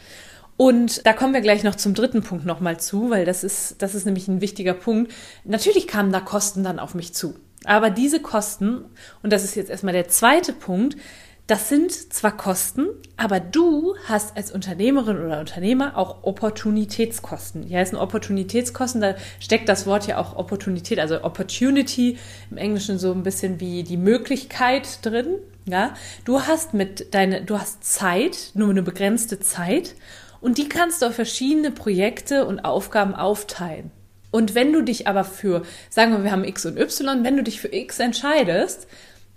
Und 0.56 1.06
da 1.06 1.14
kommen 1.14 1.32
wir 1.32 1.40
gleich 1.40 1.64
noch 1.64 1.74
zum 1.74 1.94
dritten 1.94 2.22
Punkt 2.22 2.44
nochmal 2.44 2.78
zu, 2.78 3.10
weil 3.10 3.24
das 3.24 3.44
ist, 3.44 3.82
das 3.82 3.94
ist 3.94 4.04
nämlich 4.04 4.28
ein 4.28 4.42
wichtiger 4.42 4.74
Punkt. 4.74 5.12
Natürlich 5.44 5.88
kamen 5.88 6.12
da 6.12 6.20
Kosten 6.20 6.62
dann 6.62 6.78
auf 6.78 6.94
mich 6.94 7.14
zu. 7.14 7.34
Aber 7.64 7.88
diese 7.88 8.20
Kosten, 8.20 8.84
und 9.22 9.32
das 9.32 9.42
ist 9.42 9.56
jetzt 9.56 9.70
erstmal 9.70 9.94
der 9.94 10.08
zweite 10.08 10.52
Punkt, 10.52 10.96
das 11.46 11.68
sind 11.68 11.92
zwar 11.92 12.36
Kosten, 12.36 12.86
aber 13.18 13.38
du 13.38 13.94
hast 14.06 14.34
als 14.36 14.50
Unternehmerin 14.50 15.18
oder 15.18 15.40
Unternehmer 15.40 15.98
auch 15.98 16.22
Opportunitätskosten. 16.22 17.68
Die 17.68 17.76
heißen 17.76 17.98
Opportunitätskosten, 17.98 19.02
da 19.02 19.14
steckt 19.40 19.68
das 19.68 19.86
Wort 19.86 20.06
ja 20.06 20.18
auch 20.18 20.36
Opportunität, 20.36 20.98
also 20.98 21.22
Opportunity 21.22 22.18
im 22.50 22.56
Englischen 22.56 22.98
so 22.98 23.12
ein 23.12 23.22
bisschen 23.22 23.60
wie 23.60 23.82
die 23.82 23.98
Möglichkeit 23.98 25.04
drin. 25.04 25.36
Ja, 25.66 25.94
du 26.24 26.42
hast 26.42 26.72
mit 26.72 27.14
deine, 27.14 27.42
du 27.42 27.58
hast 27.58 27.84
Zeit, 27.84 28.50
nur 28.54 28.70
eine 28.70 28.82
begrenzte 28.82 29.38
Zeit, 29.38 29.94
und 30.40 30.58
die 30.58 30.68
kannst 30.68 31.00
du 31.00 31.06
auf 31.06 31.14
verschiedene 31.14 31.70
Projekte 31.70 32.46
und 32.46 32.60
Aufgaben 32.60 33.14
aufteilen. 33.14 33.90
Und 34.30 34.54
wenn 34.54 34.72
du 34.72 34.82
dich 34.82 35.06
aber 35.06 35.24
für, 35.24 35.62
sagen 35.88 36.12
wir, 36.12 36.24
wir 36.24 36.32
haben 36.32 36.44
X 36.44 36.66
und 36.66 36.78
Y, 36.78 37.22
wenn 37.22 37.36
du 37.36 37.42
dich 37.42 37.60
für 37.60 37.72
X 37.72 37.98
entscheidest, 37.98 38.86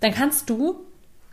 dann 0.00 0.12
kannst 0.12 0.50
du 0.50 0.87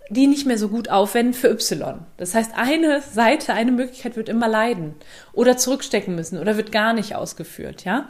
die 0.09 0.27
nicht 0.27 0.45
mehr 0.45 0.57
so 0.57 0.69
gut 0.69 0.89
aufwenden 0.89 1.33
für 1.33 1.49
Y. 1.49 1.99
Das 2.17 2.35
heißt, 2.35 2.51
eine 2.55 3.01
Seite, 3.01 3.53
eine 3.53 3.71
Möglichkeit 3.71 4.15
wird 4.15 4.29
immer 4.29 4.47
leiden 4.47 4.95
oder 5.33 5.57
zurückstecken 5.57 6.15
müssen 6.15 6.39
oder 6.39 6.57
wird 6.57 6.71
gar 6.71 6.93
nicht 6.93 7.15
ausgeführt, 7.15 7.85
ja. 7.85 8.07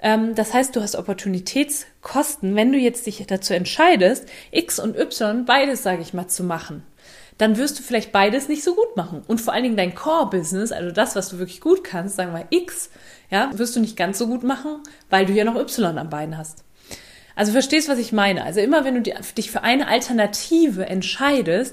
Ähm, 0.00 0.34
das 0.34 0.54
heißt, 0.54 0.76
du 0.76 0.80
hast 0.80 0.96
Opportunitätskosten, 0.96 2.54
wenn 2.54 2.72
du 2.72 2.78
jetzt 2.78 3.06
dich 3.06 3.24
dazu 3.26 3.54
entscheidest, 3.54 4.28
X 4.50 4.78
und 4.78 4.96
Y 4.96 5.44
beides, 5.44 5.82
sage 5.82 6.02
ich 6.02 6.14
mal, 6.14 6.28
zu 6.28 6.44
machen. 6.44 6.84
Dann 7.36 7.56
wirst 7.56 7.78
du 7.78 7.82
vielleicht 7.82 8.12
beides 8.12 8.48
nicht 8.48 8.64
so 8.64 8.74
gut 8.74 8.96
machen. 8.96 9.22
Und 9.26 9.40
vor 9.40 9.52
allen 9.54 9.62
Dingen 9.62 9.76
dein 9.76 9.94
Core-Business, 9.94 10.72
also 10.72 10.90
das, 10.90 11.14
was 11.16 11.28
du 11.28 11.38
wirklich 11.38 11.60
gut 11.60 11.84
kannst, 11.84 12.16
sagen 12.16 12.32
wir 12.32 12.46
X, 12.50 12.90
ja, 13.30 13.50
wirst 13.56 13.76
du 13.76 13.80
nicht 13.80 13.96
ganz 13.96 14.18
so 14.18 14.26
gut 14.26 14.42
machen, 14.42 14.82
weil 15.08 15.26
du 15.26 15.32
ja 15.32 15.44
noch 15.44 15.56
Y 15.56 15.98
am 15.98 16.10
Bein 16.10 16.36
hast. 16.36 16.64
Also 17.38 17.52
verstehst, 17.52 17.88
was 17.88 18.00
ich 18.00 18.10
meine? 18.10 18.42
Also 18.42 18.58
immer 18.58 18.84
wenn 18.84 19.00
du 19.00 19.12
dich 19.36 19.52
für 19.52 19.62
eine 19.62 19.86
Alternative 19.86 20.86
entscheidest, 20.86 21.72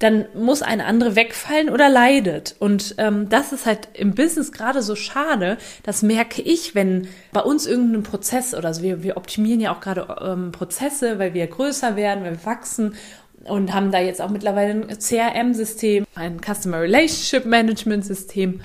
dann 0.00 0.26
muss 0.34 0.60
eine 0.60 0.86
andere 0.86 1.14
wegfallen 1.14 1.70
oder 1.70 1.88
leidet. 1.88 2.56
Und 2.58 2.96
ähm, 2.98 3.28
das 3.28 3.52
ist 3.52 3.64
halt 3.64 3.90
im 3.94 4.16
Business 4.16 4.50
gerade 4.50 4.82
so 4.82 4.96
schade. 4.96 5.56
Das 5.84 6.02
merke 6.02 6.42
ich, 6.42 6.74
wenn 6.74 7.06
bei 7.32 7.42
uns 7.42 7.64
irgendein 7.64 8.02
Prozess 8.02 8.56
oder 8.56 8.74
so, 8.74 8.82
wir, 8.82 9.04
wir 9.04 9.16
optimieren 9.16 9.60
ja 9.60 9.72
auch 9.72 9.80
gerade 9.80 10.16
ähm, 10.20 10.50
Prozesse, 10.50 11.20
weil 11.20 11.32
wir 11.32 11.46
größer 11.46 11.94
werden, 11.94 12.24
weil 12.24 12.32
wir 12.32 12.44
wachsen 12.44 12.96
und 13.44 13.72
haben 13.72 13.92
da 13.92 14.00
jetzt 14.00 14.20
auch 14.20 14.30
mittlerweile 14.30 14.72
ein 14.72 14.98
CRM-System, 14.98 16.06
ein 16.16 16.40
Customer 16.40 16.80
Relationship 16.80 17.46
Management 17.46 18.04
System. 18.04 18.62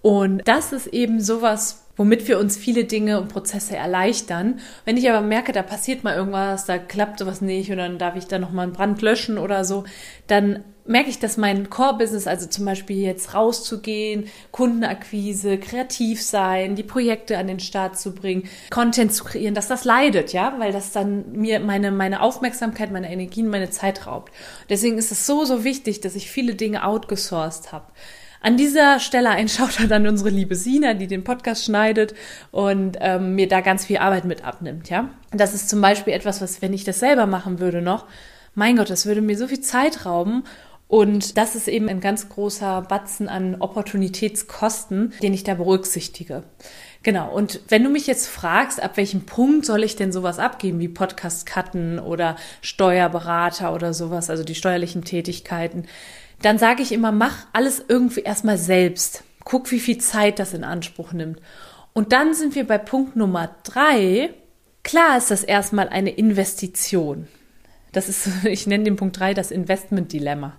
Und 0.00 0.40
das 0.48 0.72
ist 0.72 0.86
eben 0.86 1.20
sowas, 1.20 1.81
womit 1.96 2.26
wir 2.28 2.38
uns 2.38 2.56
viele 2.56 2.84
Dinge 2.84 3.20
und 3.20 3.28
Prozesse 3.28 3.76
erleichtern. 3.76 4.60
Wenn 4.84 4.96
ich 4.96 5.08
aber 5.10 5.20
merke, 5.20 5.52
da 5.52 5.62
passiert 5.62 6.04
mal 6.04 6.16
irgendwas, 6.16 6.64
da 6.64 6.78
klappt 6.78 7.18
sowas 7.18 7.40
nicht 7.40 7.70
und 7.70 7.78
dann 7.78 7.98
darf 7.98 8.16
ich 8.16 8.26
da 8.26 8.38
nochmal 8.38 8.64
einen 8.64 8.72
Brand 8.72 9.02
löschen 9.02 9.38
oder 9.38 9.64
so, 9.64 9.84
dann 10.26 10.64
merke 10.84 11.10
ich, 11.10 11.18
dass 11.18 11.36
mein 11.36 11.70
Core-Business, 11.70 12.26
also 12.26 12.46
zum 12.48 12.64
Beispiel 12.64 12.96
jetzt 12.96 13.34
rauszugehen, 13.34 14.26
Kundenakquise, 14.50 15.58
kreativ 15.58 16.22
sein, 16.22 16.74
die 16.74 16.82
Projekte 16.82 17.38
an 17.38 17.46
den 17.46 17.60
Start 17.60 17.98
zu 17.98 18.14
bringen, 18.14 18.48
Content 18.70 19.12
zu 19.12 19.24
kreieren, 19.24 19.54
dass 19.54 19.68
das 19.68 19.84
leidet, 19.84 20.32
ja, 20.32 20.54
weil 20.58 20.72
das 20.72 20.92
dann 20.92 21.32
mir 21.32 21.60
meine, 21.60 21.92
meine 21.92 22.20
Aufmerksamkeit, 22.20 22.90
meine 22.90 23.12
Energien, 23.12 23.48
meine 23.48 23.70
Zeit 23.70 24.06
raubt. 24.06 24.32
Deswegen 24.68 24.98
ist 24.98 25.12
es 25.12 25.26
so, 25.26 25.44
so 25.44 25.62
wichtig, 25.62 26.00
dass 26.00 26.16
ich 26.16 26.30
viele 26.30 26.54
Dinge 26.54 26.84
outgesourced 26.84 27.70
habe. 27.72 27.86
An 28.42 28.56
dieser 28.56 28.98
Stelle 28.98 29.30
ein 29.30 29.48
Shoutout 29.48 29.92
an 29.94 30.06
unsere 30.06 30.30
liebe 30.30 30.56
Sina, 30.56 30.94
die 30.94 31.06
den 31.06 31.24
Podcast 31.24 31.64
schneidet 31.64 32.14
und 32.50 32.98
ähm, 33.00 33.34
mir 33.36 33.48
da 33.48 33.60
ganz 33.60 33.86
viel 33.86 33.98
Arbeit 33.98 34.24
mit 34.24 34.44
abnimmt, 34.44 34.90
ja. 34.90 35.08
Das 35.30 35.54
ist 35.54 35.68
zum 35.68 35.80
Beispiel 35.80 36.12
etwas, 36.12 36.40
was, 36.40 36.60
wenn 36.60 36.72
ich 36.72 36.84
das 36.84 37.00
selber 37.00 37.26
machen 37.26 37.60
würde 37.60 37.80
noch, 37.80 38.06
mein 38.54 38.76
Gott, 38.76 38.90
das 38.90 39.06
würde 39.06 39.22
mir 39.22 39.38
so 39.38 39.46
viel 39.46 39.60
Zeit 39.60 40.04
rauben 40.04 40.44
Und 40.92 41.38
das 41.38 41.54
ist 41.54 41.68
eben 41.68 41.88
ein 41.88 42.00
ganz 42.00 42.28
großer 42.28 42.82
Batzen 42.82 43.26
an 43.26 43.56
Opportunitätskosten, 43.60 45.14
den 45.22 45.32
ich 45.32 45.42
da 45.42 45.54
berücksichtige. 45.54 46.42
Genau. 47.02 47.32
Und 47.32 47.60
wenn 47.68 47.82
du 47.82 47.88
mich 47.88 48.06
jetzt 48.06 48.28
fragst, 48.28 48.82
ab 48.82 48.98
welchem 48.98 49.24
Punkt 49.24 49.64
soll 49.64 49.84
ich 49.84 49.96
denn 49.96 50.12
sowas 50.12 50.38
abgeben, 50.38 50.80
wie 50.80 50.88
Podcast 50.88 51.46
cutten 51.46 51.98
oder 51.98 52.36
Steuerberater 52.60 53.72
oder 53.74 53.94
sowas, 53.94 54.28
also 54.28 54.44
die 54.44 54.54
steuerlichen 54.54 55.02
Tätigkeiten, 55.02 55.86
dann 56.44 56.58
sage 56.58 56.82
ich 56.82 56.92
immer, 56.92 57.12
mach 57.12 57.46
alles 57.52 57.84
irgendwie 57.86 58.20
erstmal 58.20 58.58
selbst. 58.58 59.24
Guck, 59.44 59.70
wie 59.70 59.80
viel 59.80 59.98
Zeit 59.98 60.38
das 60.38 60.54
in 60.54 60.64
Anspruch 60.64 61.12
nimmt. 61.12 61.40
Und 61.92 62.12
dann 62.12 62.34
sind 62.34 62.54
wir 62.54 62.66
bei 62.66 62.78
Punkt 62.78 63.16
Nummer 63.16 63.54
drei. 63.64 64.32
Klar 64.82 65.18
ist 65.18 65.30
das 65.30 65.44
erstmal 65.44 65.88
eine 65.88 66.10
Investition. 66.10 67.28
Das 67.92 68.08
ist, 68.08 68.28
ich 68.44 68.66
nenne 68.66 68.84
den 68.84 68.96
Punkt 68.96 69.18
drei 69.18 69.34
das 69.34 69.50
Investment-Dilemma. 69.50 70.56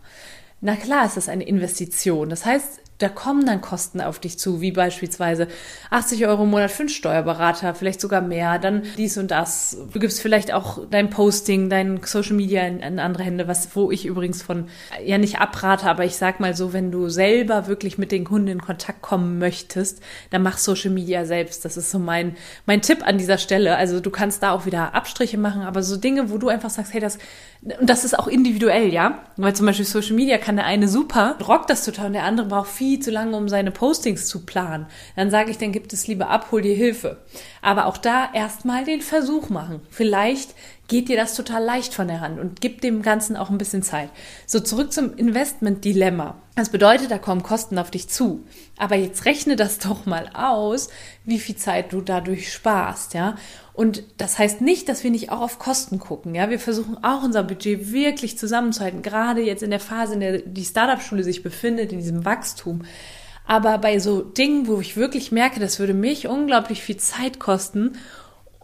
Na 0.62 0.76
klar 0.76 1.06
ist 1.06 1.18
das 1.18 1.30
eine 1.30 1.44
Investition. 1.44 2.30
Das 2.30 2.46
heißt, 2.46 2.80
da 3.04 3.10
kommen 3.10 3.46
dann 3.46 3.60
Kosten 3.60 4.00
auf 4.00 4.20
dich 4.20 4.40
zu, 4.40 4.62
wie 4.62 4.72
beispielsweise 4.72 5.50
80 5.90 6.26
Euro 6.26 6.44
im 6.44 6.52
Monat 6.52 6.72
für 6.72 6.84
einen 6.84 6.90
Steuerberater, 6.90 7.76
vielleicht 7.76 8.00
sogar 8.00 8.22
mehr, 8.22 8.60
dann 8.60 8.84
dies 8.98 9.18
und 9.18 9.30
das. 9.30 9.78
Du 9.92 10.00
gibst 10.00 10.22
vielleicht 10.22 10.54
auch 10.54 10.80
dein 10.90 11.10
Posting, 11.10 11.70
dein 11.70 12.00
Social 12.06 12.36
Media 12.36 12.66
in, 12.66 12.80
in 12.80 13.00
andere 13.00 13.24
Hände, 13.24 13.48
was, 13.48 13.76
wo 13.76 13.92
ich 13.92 14.06
übrigens 14.06 14.42
von, 14.42 14.70
ja 15.04 15.18
nicht 15.18 15.40
abrate, 15.40 15.86
aber 15.88 16.06
ich 16.06 16.16
sag 16.16 16.40
mal 16.40 16.56
so, 16.56 16.72
wenn 16.72 16.92
du 16.92 17.10
selber 17.10 17.68
wirklich 17.68 17.98
mit 17.98 18.14
den 18.14 18.24
Kunden 18.24 18.48
in 18.48 18.62
Kontakt 18.62 19.02
kommen 19.02 19.38
möchtest, 19.38 20.02
dann 20.30 20.42
mach 20.42 20.58
Social 20.58 20.92
Media 20.92 21.26
selbst. 21.26 21.66
Das 21.66 21.76
ist 21.76 21.92
so 21.92 22.00
mein, 22.00 22.38
mein 22.66 22.82
Tipp 22.82 23.06
an 23.06 23.18
dieser 23.18 23.38
Stelle. 23.38 23.76
Also 23.76 24.00
du 24.00 24.12
kannst 24.12 24.44
da 24.44 24.52
auch 24.52 24.66
wieder 24.66 24.96
Abstriche 24.96 25.38
machen, 25.38 25.64
aber 25.64 25.84
so 25.84 25.98
Dinge, 25.98 26.32
wo 26.32 26.38
du 26.38 26.48
einfach 26.48 26.70
sagst, 26.70 26.94
hey, 26.94 27.02
das, 27.02 27.18
und 27.80 27.90
das 27.90 28.06
ist 28.06 28.18
auch 28.18 28.28
individuell, 28.28 28.94
ja. 28.94 29.24
Weil 29.36 29.54
zum 29.54 29.66
Beispiel 29.66 29.86
Social 29.86 30.16
Media 30.16 30.38
kann 30.38 30.56
der 30.56 30.66
eine 30.66 30.88
super, 30.88 31.38
rockt 31.46 31.70
das 31.70 31.84
total 31.84 32.08
und 32.08 32.14
der 32.14 32.24
andere 32.24 32.48
braucht 32.48 32.70
viel 32.70 32.93
zu 33.00 33.12
lange, 33.12 33.36
um 33.36 33.50
seine 33.50 33.72
Postings 33.72 34.28
zu 34.28 34.46
planen. 34.46 34.88
Dann 35.16 35.30
sage 35.30 35.52
ich, 35.52 35.58
dann 35.58 35.72
gibt 35.72 35.94
es 35.94 36.08
lieber 36.08 36.30
ab, 36.30 36.48
hol 36.52 36.62
dir 36.62 36.76
Hilfe. 36.76 37.18
Aber 37.62 37.86
auch 37.86 37.98
da 37.98 38.30
erstmal 38.34 38.86
den 38.86 39.02
Versuch 39.02 39.50
machen. 39.50 39.82
Vielleicht 39.90 40.56
geht 40.88 41.08
dir 41.08 41.16
das 41.16 41.36
total 41.36 41.64
leicht 41.64 41.94
von 41.94 42.08
der 42.08 42.20
Hand 42.20 42.40
und 42.40 42.60
gibt 42.60 42.84
dem 42.84 43.02
Ganzen 43.02 43.38
auch 43.38 43.50
ein 43.50 43.58
bisschen 43.58 43.84
Zeit. 43.84 44.10
So 44.46 44.60
zurück 44.60 44.92
zum 44.92 45.16
Investment-Dilemma. 45.16 46.36
Das 46.56 46.70
bedeutet, 46.70 47.10
da 47.10 47.18
kommen 47.18 47.42
Kosten 47.42 47.80
auf 47.80 47.90
dich 47.90 48.10
zu. 48.10 48.44
Aber 48.78 48.96
jetzt 48.96 49.26
rechne 49.26 49.56
das 49.56 49.78
doch 49.80 50.06
mal 50.06 50.30
aus, 50.34 50.90
wie 51.24 51.40
viel 51.40 51.56
Zeit 51.56 51.94
du 51.94 52.02
dadurch 52.02 52.52
sparst, 52.52 53.14
ja. 53.14 53.36
Und 53.74 54.04
das 54.18 54.38
heißt 54.38 54.62
nicht, 54.62 54.88
dass 54.88 55.04
wir 55.04 55.10
nicht 55.10 55.32
auch 55.32 55.42
auf 55.42 55.58
Kosten 55.58 55.98
gucken. 55.98 56.36
Ja, 56.36 56.50
wir 56.52 56.60
versuchen 56.60 57.04
auch 57.04 57.24
unser 57.24 57.44
Budget 57.44 57.92
wirklich 57.92 58.38
zusammenzuhalten, 58.38 59.02
gerade 59.02 59.42
jetzt 59.42 59.64
in 59.64 59.72
der 59.72 59.80
Phase, 59.80 60.14
in 60.14 60.20
der 60.20 60.40
die 60.40 60.66
Startup-Schule 60.66 61.24
sich 61.24 61.42
befindet, 61.42 61.92
in 61.92 62.00
diesem 62.00 62.24
Wachstum. 62.24 62.84
Aber 63.46 63.78
bei 63.78 64.00
so 64.00 64.22
Dingen, 64.22 64.68
wo 64.68 64.80
ich 64.80 64.96
wirklich 64.96 65.32
merke, 65.32 65.60
das 65.60 65.80
würde 65.80 65.94
mich 65.94 66.28
unglaublich 66.28 66.82
viel 66.82 66.98
Zeit 66.98 67.40
kosten 67.40 67.98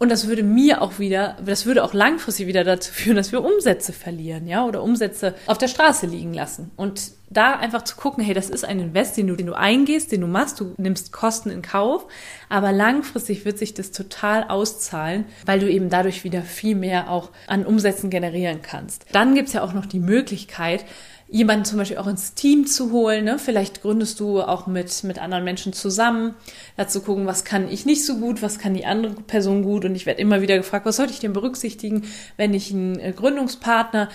und 0.00 0.08
das 0.08 0.26
würde 0.26 0.42
mir 0.42 0.80
auch 0.80 0.98
wieder, 0.98 1.36
das 1.44 1.66
würde 1.66 1.84
auch 1.84 1.92
langfristig 1.92 2.46
wieder 2.46 2.64
dazu 2.64 2.90
führen, 2.90 3.16
dass 3.16 3.32
wir 3.32 3.44
Umsätze 3.44 3.92
verlieren, 3.92 4.46
ja, 4.46 4.64
oder 4.64 4.82
Umsätze 4.82 5.34
auf 5.46 5.58
der 5.58 5.68
Straße 5.68 6.06
liegen 6.06 6.32
lassen. 6.32 6.70
Und 6.74 7.12
da 7.28 7.56
einfach 7.56 7.82
zu 7.82 7.96
gucken, 7.96 8.24
hey, 8.24 8.32
das 8.32 8.48
ist 8.48 8.64
ein 8.64 8.80
Invest, 8.80 9.18
den 9.18 9.26
du, 9.26 9.36
den 9.36 9.46
du 9.46 9.52
eingehst, 9.52 10.10
den 10.10 10.22
du 10.22 10.26
machst, 10.26 10.58
du 10.58 10.72
nimmst 10.78 11.12
Kosten 11.12 11.50
in 11.50 11.60
Kauf, 11.60 12.06
aber 12.48 12.72
langfristig 12.72 13.44
wird 13.44 13.58
sich 13.58 13.74
das 13.74 13.92
total 13.92 14.44
auszahlen, 14.44 15.26
weil 15.44 15.60
du 15.60 15.70
eben 15.70 15.90
dadurch 15.90 16.24
wieder 16.24 16.40
viel 16.40 16.76
mehr 16.76 17.10
auch 17.10 17.28
an 17.46 17.66
Umsätzen 17.66 18.08
generieren 18.08 18.62
kannst. 18.62 19.04
Dann 19.12 19.34
gibt's 19.34 19.52
ja 19.52 19.62
auch 19.62 19.74
noch 19.74 19.84
die 19.84 20.00
Möglichkeit, 20.00 20.86
jemanden 21.30 21.64
zum 21.64 21.78
Beispiel 21.78 21.98
auch 21.98 22.06
ins 22.06 22.34
Team 22.34 22.66
zu 22.66 22.90
holen. 22.90 23.24
Ne? 23.24 23.38
Vielleicht 23.38 23.82
gründest 23.82 24.20
du 24.20 24.40
auch 24.40 24.66
mit, 24.66 25.04
mit 25.04 25.18
anderen 25.18 25.44
Menschen 25.44 25.72
zusammen, 25.72 26.34
dazu 26.76 27.00
gucken, 27.02 27.26
was 27.26 27.44
kann 27.44 27.70
ich 27.70 27.86
nicht 27.86 28.04
so 28.04 28.16
gut, 28.16 28.42
was 28.42 28.58
kann 28.58 28.74
die 28.74 28.86
andere 28.86 29.14
Person 29.14 29.62
gut. 29.62 29.84
Und 29.84 29.94
ich 29.94 30.06
werde 30.06 30.20
immer 30.20 30.42
wieder 30.42 30.56
gefragt, 30.56 30.86
was 30.86 30.96
sollte 30.96 31.12
ich 31.12 31.20
denn 31.20 31.32
berücksichtigen, 31.32 32.04
wenn 32.36 32.52
ich 32.52 32.72
einen 32.72 32.98
äh, 32.98 33.12
Gründungspartner, 33.12 34.08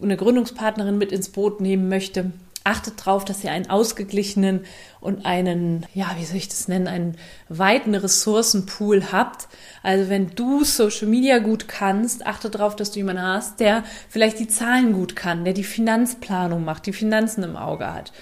eine 0.00 0.16
Gründungspartnerin 0.16 0.96
mit 0.96 1.12
ins 1.12 1.28
Boot 1.28 1.60
nehmen 1.60 1.88
möchte 1.88 2.32
achtet 2.64 3.00
darauf, 3.00 3.24
dass 3.24 3.42
ihr 3.42 3.52
einen 3.52 3.70
ausgeglichenen 3.70 4.64
und 5.00 5.24
einen, 5.24 5.86
ja, 5.94 6.14
wie 6.18 6.24
soll 6.24 6.36
ich 6.36 6.48
das 6.48 6.68
nennen, 6.68 6.88
einen 6.88 7.16
weiten 7.48 7.94
Ressourcenpool 7.94 9.12
habt. 9.12 9.48
Also 9.82 10.10
wenn 10.10 10.34
du 10.34 10.64
Social 10.64 11.08
Media 11.08 11.38
gut 11.38 11.68
kannst, 11.68 12.26
achte 12.26 12.50
darauf, 12.50 12.76
dass 12.76 12.90
du 12.90 12.98
jemanden 12.98 13.22
hast, 13.22 13.60
der 13.60 13.84
vielleicht 14.08 14.38
die 14.38 14.48
Zahlen 14.48 14.92
gut 14.92 15.16
kann, 15.16 15.44
der 15.44 15.54
die 15.54 15.64
Finanzplanung 15.64 16.64
macht, 16.64 16.86
die 16.86 16.92
Finanzen 16.92 17.42
im 17.42 17.56
Auge 17.56 17.92
hat. 17.92 18.12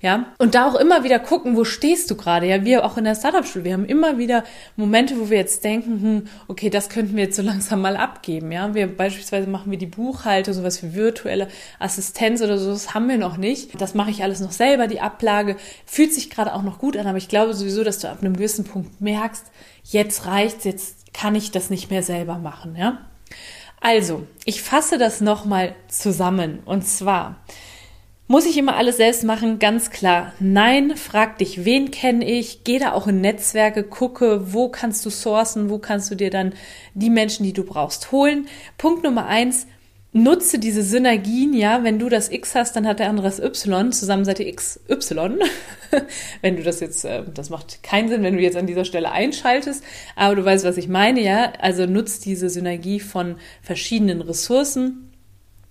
Ja, 0.00 0.26
und 0.38 0.54
da 0.54 0.68
auch 0.68 0.76
immer 0.76 1.02
wieder 1.02 1.18
gucken, 1.18 1.56
wo 1.56 1.64
stehst 1.64 2.10
du 2.10 2.16
gerade? 2.16 2.46
Ja, 2.46 2.64
wir 2.64 2.84
auch 2.84 2.96
in 2.98 3.04
der 3.04 3.16
Startup-Schule, 3.16 3.64
wir 3.64 3.72
haben 3.72 3.84
immer 3.84 4.16
wieder 4.16 4.44
Momente, 4.76 5.18
wo 5.18 5.28
wir 5.28 5.38
jetzt 5.38 5.64
denken, 5.64 6.00
hm, 6.00 6.28
okay, 6.46 6.70
das 6.70 6.88
könnten 6.88 7.16
wir 7.16 7.24
jetzt 7.24 7.36
so 7.36 7.42
langsam 7.48 7.80
mal 7.80 7.96
abgeben. 7.96 8.52
Ja, 8.52 8.74
wir 8.74 8.86
beispielsweise 8.96 9.48
machen 9.48 9.70
wir 9.70 9.78
die 9.78 9.86
Buchhaltung, 9.86 10.54
sowas 10.54 10.82
wie 10.82 10.94
virtuelle 10.94 11.48
Assistenz 11.80 12.40
oder 12.42 12.58
so, 12.58 12.70
das 12.70 12.94
haben 12.94 13.08
wir 13.08 13.18
noch 13.18 13.36
nicht. 13.36 13.80
Das 13.80 13.94
mache 13.94 14.10
ich 14.10 14.22
alles 14.22 14.40
noch 14.40 14.52
selber. 14.52 14.86
Die 14.86 15.00
Ablage 15.00 15.56
fühlt 15.84 16.14
sich 16.14 16.30
gerade 16.30 16.54
auch 16.54 16.62
noch 16.62 16.78
gut 16.78 16.96
an, 16.96 17.06
aber 17.06 17.18
ich 17.18 17.28
glaube 17.28 17.54
sowieso, 17.54 17.82
dass 17.82 17.98
du 17.98 18.08
ab 18.08 18.18
einem 18.20 18.34
gewissen 18.34 18.64
Punkt 18.64 19.00
merkst, 19.00 19.46
jetzt 19.82 20.26
reicht's, 20.26 20.64
jetzt 20.64 21.12
kann 21.12 21.34
ich 21.34 21.50
das 21.50 21.70
nicht 21.70 21.90
mehr 21.90 22.04
selber 22.04 22.38
machen. 22.38 22.76
Ja, 22.76 22.98
also 23.80 24.26
ich 24.44 24.62
fasse 24.62 24.98
das 24.98 25.20
nochmal 25.20 25.74
zusammen 25.88 26.60
und 26.64 26.86
zwar 26.86 27.36
muss 28.28 28.44
ich 28.44 28.58
immer 28.58 28.76
alles 28.76 28.98
selbst 28.98 29.24
machen? 29.24 29.58
Ganz 29.58 29.90
klar. 29.90 30.34
Nein, 30.38 30.96
frag 30.96 31.38
dich, 31.38 31.64
wen 31.64 31.90
kenne 31.90 32.24
ich? 32.24 32.62
Geh 32.62 32.78
da 32.78 32.92
auch 32.92 33.06
in 33.06 33.22
Netzwerke, 33.22 33.82
gucke, 33.82 34.52
wo 34.52 34.68
kannst 34.68 35.04
du 35.06 35.10
sourcen, 35.10 35.70
wo 35.70 35.78
kannst 35.78 36.10
du 36.10 36.14
dir 36.14 36.30
dann 36.30 36.52
die 36.94 37.10
Menschen, 37.10 37.44
die 37.44 37.54
du 37.54 37.64
brauchst, 37.64 38.12
holen. 38.12 38.46
Punkt 38.76 39.02
Nummer 39.02 39.26
eins, 39.26 39.66
nutze 40.12 40.58
diese 40.58 40.82
Synergien, 40.82 41.54
ja, 41.54 41.84
wenn 41.84 41.98
du 41.98 42.10
das 42.10 42.30
X 42.30 42.54
hast, 42.54 42.76
dann 42.76 42.86
hat 42.86 42.98
der 42.98 43.08
andere 43.08 43.26
das 43.26 43.40
Y, 43.40 43.92
zusammen 43.92 44.26
seid 44.26 44.40
ihr 44.40 44.54
XY. 44.54 45.38
wenn 46.42 46.56
du 46.56 46.62
das 46.62 46.80
jetzt, 46.80 47.04
äh, 47.06 47.22
das 47.32 47.48
macht 47.48 47.82
keinen 47.82 48.10
Sinn, 48.10 48.22
wenn 48.22 48.36
du 48.36 48.42
jetzt 48.42 48.56
an 48.56 48.66
dieser 48.66 48.84
Stelle 48.84 49.10
einschaltest, 49.10 49.82
aber 50.16 50.36
du 50.36 50.44
weißt, 50.44 50.66
was 50.66 50.76
ich 50.76 50.88
meine, 50.88 51.20
ja. 51.22 51.52
Also 51.60 51.86
nutzt 51.86 52.26
diese 52.26 52.50
Synergie 52.50 53.00
von 53.00 53.36
verschiedenen 53.62 54.20
Ressourcen 54.20 55.07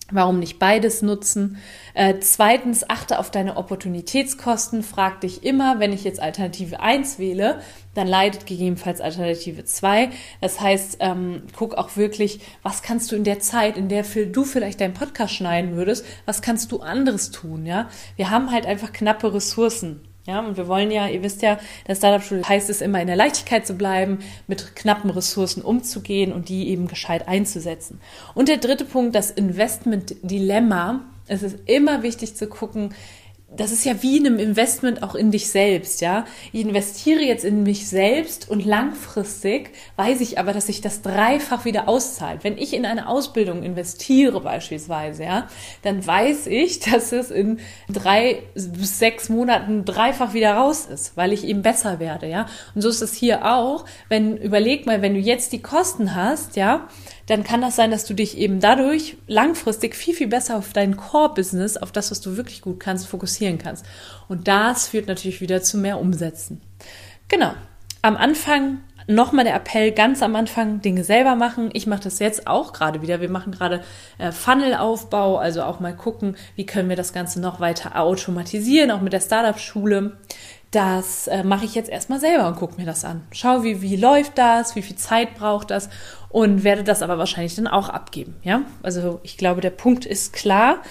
Warum 0.09 0.39
nicht 0.39 0.57
beides 0.57 1.01
nutzen? 1.01 1.57
Äh, 1.93 2.19
zweitens, 2.21 2.89
achte 2.89 3.19
auf 3.19 3.29
deine 3.29 3.57
Opportunitätskosten. 3.57 4.81
Frag 4.81 5.19
dich 5.19 5.43
immer, 5.43 5.79
wenn 5.79 5.91
ich 5.91 6.05
jetzt 6.05 6.21
Alternative 6.21 6.79
1 6.79 7.19
wähle, 7.19 7.59
dann 7.93 8.07
leidet 8.07 8.45
gegebenenfalls 8.45 9.01
Alternative 9.01 9.65
2. 9.65 10.09
Das 10.39 10.61
heißt, 10.61 10.97
ähm, 11.01 11.43
guck 11.57 11.75
auch 11.75 11.97
wirklich, 11.97 12.39
was 12.63 12.83
kannst 12.83 13.11
du 13.11 13.17
in 13.17 13.25
der 13.25 13.41
Zeit, 13.41 13.75
in 13.75 13.89
der 13.89 14.03
du 14.03 14.45
vielleicht 14.45 14.79
deinen 14.79 14.93
Podcast 14.93 15.33
schneiden 15.33 15.75
würdest, 15.75 16.05
was 16.25 16.41
kannst 16.41 16.71
du 16.71 16.79
anderes 16.79 17.31
tun, 17.31 17.65
ja? 17.65 17.89
Wir 18.15 18.29
haben 18.29 18.51
halt 18.51 18.65
einfach 18.65 18.93
knappe 18.93 19.33
Ressourcen. 19.33 20.06
Ja, 20.27 20.41
und 20.41 20.57
wir 20.57 20.67
wollen 20.67 20.91
ja, 20.91 21.07
ihr 21.07 21.23
wisst 21.23 21.41
ja, 21.41 21.57
der 21.87 21.95
Startup-Schule 21.95 22.43
heißt 22.47 22.69
es 22.69 22.81
immer 22.81 22.99
in 22.99 23.07
der 23.07 23.15
Leichtigkeit 23.15 23.65
zu 23.65 23.75
bleiben, 23.75 24.19
mit 24.45 24.75
knappen 24.75 25.09
Ressourcen 25.09 25.61
umzugehen 25.61 26.33
und 26.33 26.49
die 26.49 26.67
eben 26.67 26.87
gescheit 26.87 27.29
einzusetzen. 27.29 28.01
Und 28.33 28.49
der 28.49 28.57
dritte 28.57 28.83
Punkt, 28.83 29.15
das 29.15 29.31
Investment-Dilemma. 29.31 31.05
Es 31.27 31.43
ist 31.43 31.57
immer 31.65 32.03
wichtig 32.03 32.35
zu 32.35 32.47
gucken, 32.47 32.93
das 33.57 33.71
ist 33.71 33.85
ja 33.85 34.01
wie 34.01 34.17
in 34.17 34.25
einem 34.25 34.39
Investment 34.39 35.03
auch 35.03 35.15
in 35.15 35.31
dich 35.31 35.49
selbst, 35.49 36.01
ja. 36.01 36.25
Ich 36.53 36.61
investiere 36.61 37.21
jetzt 37.21 37.43
in 37.43 37.63
mich 37.63 37.87
selbst 37.87 38.49
und 38.49 38.65
langfristig 38.65 39.71
weiß 39.95 40.21
ich 40.21 40.39
aber, 40.39 40.53
dass 40.53 40.67
sich 40.67 40.81
das 40.81 41.01
dreifach 41.01 41.65
wieder 41.65 41.87
auszahlt. 41.87 42.43
Wenn 42.43 42.57
ich 42.57 42.73
in 42.73 42.85
eine 42.85 43.09
Ausbildung 43.09 43.63
investiere 43.63 44.39
beispielsweise, 44.41 45.23
ja, 45.23 45.47
dann 45.81 46.05
weiß 46.05 46.47
ich, 46.47 46.79
dass 46.91 47.11
es 47.11 47.31
in 47.31 47.59
drei 47.89 48.43
bis 48.53 48.99
sechs 48.99 49.29
Monaten 49.29 49.85
dreifach 49.85 50.33
wieder 50.33 50.53
raus 50.53 50.85
ist, 50.85 51.17
weil 51.17 51.33
ich 51.33 51.43
eben 51.43 51.61
besser 51.61 51.99
werde, 51.99 52.27
ja. 52.27 52.45
Und 52.75 52.81
so 52.81 52.89
ist 52.89 53.01
es 53.01 53.13
hier 53.13 53.45
auch. 53.45 53.85
Wenn, 54.09 54.37
überleg 54.37 54.85
mal, 54.85 55.01
wenn 55.01 55.13
du 55.13 55.19
jetzt 55.19 55.51
die 55.51 55.61
Kosten 55.61 56.15
hast, 56.15 56.55
ja, 56.55 56.87
dann 57.27 57.43
kann 57.43 57.61
das 57.61 57.75
sein, 57.75 57.91
dass 57.91 58.05
du 58.05 58.13
dich 58.13 58.37
eben 58.37 58.59
dadurch 58.59 59.17
langfristig 59.27 59.95
viel, 59.95 60.15
viel 60.15 60.27
besser 60.27 60.57
auf 60.57 60.73
dein 60.73 60.97
Core-Business, 60.97 61.77
auf 61.77 61.91
das, 61.91 62.09
was 62.09 62.21
du 62.21 62.37
wirklich 62.37 62.61
gut 62.61 62.79
kannst, 62.79 63.07
fokussieren 63.07 63.57
kannst. 63.57 63.85
Und 64.27 64.47
das 64.47 64.87
führt 64.87 65.07
natürlich 65.07 65.41
wieder 65.41 65.61
zu 65.61 65.77
mehr 65.77 65.99
Umsätzen. 65.99 66.61
Genau. 67.27 67.53
Am 68.01 68.15
Anfang 68.15 68.79
nochmal 69.07 69.45
der 69.45 69.55
Appell, 69.55 69.91
ganz 69.91 70.21
am 70.21 70.35
Anfang 70.35 70.81
Dinge 70.81 71.03
selber 71.03 71.35
machen. 71.35 71.69
Ich 71.73 71.87
mache 71.87 72.03
das 72.03 72.19
jetzt 72.19 72.47
auch 72.47 72.73
gerade 72.73 73.01
wieder. 73.01 73.21
Wir 73.21 73.29
machen 73.29 73.51
gerade 73.51 73.81
äh, 74.17 74.31
Funnelaufbau, 74.31 75.37
also 75.37 75.63
auch 75.63 75.79
mal 75.79 75.95
gucken, 75.95 76.35
wie 76.55 76.65
können 76.65 76.89
wir 76.89 76.95
das 76.95 77.13
Ganze 77.13 77.41
noch 77.41 77.59
weiter 77.59 77.99
automatisieren, 77.99 78.91
auch 78.91 79.01
mit 79.01 79.13
der 79.13 79.21
Startup-Schule. 79.21 80.17
Das 80.71 81.27
äh, 81.27 81.43
mache 81.43 81.63
ich 81.63 81.75
jetzt 81.75 81.89
erstmal 81.89 82.19
selber 82.19 82.47
und 82.47 82.57
gucke 82.57 82.75
mir 82.77 82.85
das 82.85 83.05
an. 83.05 83.23
Schau, 83.31 83.63
wie, 83.63 83.81
wie 83.81 83.95
läuft 83.95 84.37
das, 84.37 84.75
wie 84.75 84.81
viel 84.81 84.97
Zeit 84.97 85.35
braucht 85.35 85.71
das 85.71 85.89
und 86.29 86.63
werde 86.63 86.83
das 86.83 87.01
aber 87.01 87.17
wahrscheinlich 87.17 87.55
dann 87.55 87.67
auch 87.67 87.89
abgeben. 87.89 88.35
Ja, 88.43 88.63
also 88.83 89.19
ich 89.23 89.37
glaube, 89.37 89.61
der 89.61 89.69
Punkt 89.69 90.05
ist 90.05 90.33
klar. 90.33 90.81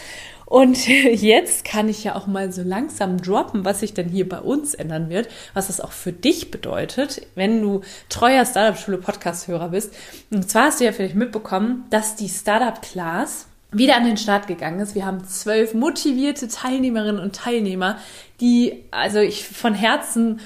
Und 0.47 0.87
jetzt 0.89 1.65
kann 1.65 1.89
ich 1.89 2.05
ja 2.05 2.15
auch 2.15 2.27
mal 2.27 2.53
so 2.53 2.63
langsam 2.63 3.21
droppen, 3.21 3.65
was 3.65 3.81
sich 3.81 3.95
denn 3.95 4.09
hier 4.09 4.29
bei 4.29 4.39
uns 4.39 4.75
ändern 4.75 5.11
wird, 5.11 5.29
was 5.55 5.67
das 5.67 5.81
auch 5.81 5.93
für 5.93 6.13
dich 6.13 6.51
bedeutet, 6.51 7.27
wenn 7.35 7.61
du 7.61 7.83
treuer 8.09 8.47
Startup-Schule 8.47 8.99
Podcast-Hörer 8.99 9.71
bist. 9.71 9.93
Und 10.31 10.49
zwar 10.49 10.67
hast 10.67 10.81
du 10.81 10.85
ja 10.85 10.93
vielleicht 10.93 11.17
mitbekommen, 11.17 11.85
dass 11.91 12.15
die 12.15 12.29
Startup-Class 12.29 13.49
wieder 13.73 13.97
an 13.97 14.05
den 14.05 14.17
Start 14.17 14.47
gegangen 14.47 14.81
ist. 14.81 14.95
Wir 14.95 15.05
haben 15.05 15.27
zwölf 15.27 15.75
motivierte 15.75 16.49
Teilnehmerinnen 16.49 17.21
und 17.21 17.35
Teilnehmer, 17.35 17.99
die, 18.41 18.85
also 18.93 19.19
ich 19.19 19.47
von 19.47 19.75
Herzen 19.75 20.41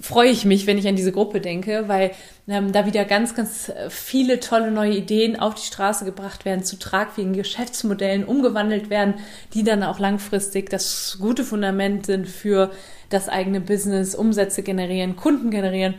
freue 0.00 0.30
ich 0.30 0.44
mich, 0.44 0.66
wenn 0.66 0.78
ich 0.78 0.88
an 0.88 0.96
diese 0.96 1.12
Gruppe 1.12 1.40
denke, 1.40 1.84
weil 1.86 2.12
ähm, 2.48 2.72
da 2.72 2.86
wieder 2.86 3.04
ganz, 3.04 3.34
ganz 3.34 3.70
viele 3.88 4.40
tolle 4.40 4.70
neue 4.70 4.92
Ideen 4.92 5.38
auf 5.38 5.54
die 5.54 5.66
Straße 5.66 6.04
gebracht 6.04 6.44
werden, 6.44 6.64
zu 6.64 6.78
tragfähigen 6.78 7.34
Geschäftsmodellen 7.34 8.24
umgewandelt 8.24 8.90
werden, 8.90 9.14
die 9.54 9.62
dann 9.62 9.82
auch 9.82 9.98
langfristig 9.98 10.70
das 10.70 11.18
gute 11.20 11.44
Fundament 11.44 12.06
sind 12.06 12.28
für 12.28 12.70
das 13.10 13.28
eigene 13.28 13.60
Business, 13.60 14.14
Umsätze 14.14 14.62
generieren, 14.62 15.16
Kunden 15.16 15.50
generieren 15.50 15.94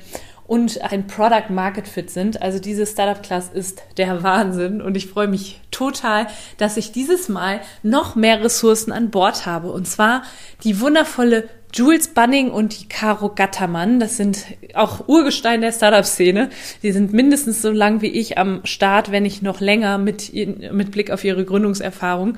und 0.52 0.82
ein 0.82 1.08
Product 1.08 1.50
Market 1.50 1.88
Fit 1.88 2.10
sind. 2.10 2.42
Also 2.42 2.60
diese 2.60 2.86
Startup 2.86 3.24
Class 3.24 3.50
ist 3.54 3.84
der 3.96 4.22
Wahnsinn 4.22 4.82
und 4.82 4.98
ich 4.98 5.08
freue 5.08 5.30
mich 5.30 5.62
total, 5.72 6.28
dass 6.58 6.76
ich 6.76 6.92
dieses 6.92 7.30
Mal 7.30 7.62
noch 7.84 8.16
mehr 8.16 8.44
Ressourcen 8.44 8.92
an 8.92 9.12
Bord 9.12 9.46
habe 9.46 9.72
und 9.72 9.88
zwar 9.88 10.24
die 10.66 10.82
wundervolle 10.82 11.48
Jules 11.74 12.10
Bunning 12.10 12.52
und 12.52 12.90
Caro 12.90 13.30
Gattermann, 13.34 14.00
das 14.00 14.18
sind 14.18 14.46
auch 14.74 15.08
Urgestein 15.08 15.62
der 15.62 15.72
Startup-Szene. 15.72 16.50
Die 16.84 16.92
sind 16.92 17.14
mindestens 17.14 17.62
so 17.62 17.72
lang 17.72 18.02
wie 18.02 18.10
ich 18.10 18.38
am 18.38 18.62
Start, 18.66 19.12
wenn 19.12 19.24
nicht 19.24 19.42
noch 19.42 19.62
länger 19.62 19.98
mit, 19.98 20.34
mit 20.34 20.92
Blick 20.92 21.12
auf 21.12 21.24
ihre 21.24 21.46
Gründungserfahrung. 21.46 22.38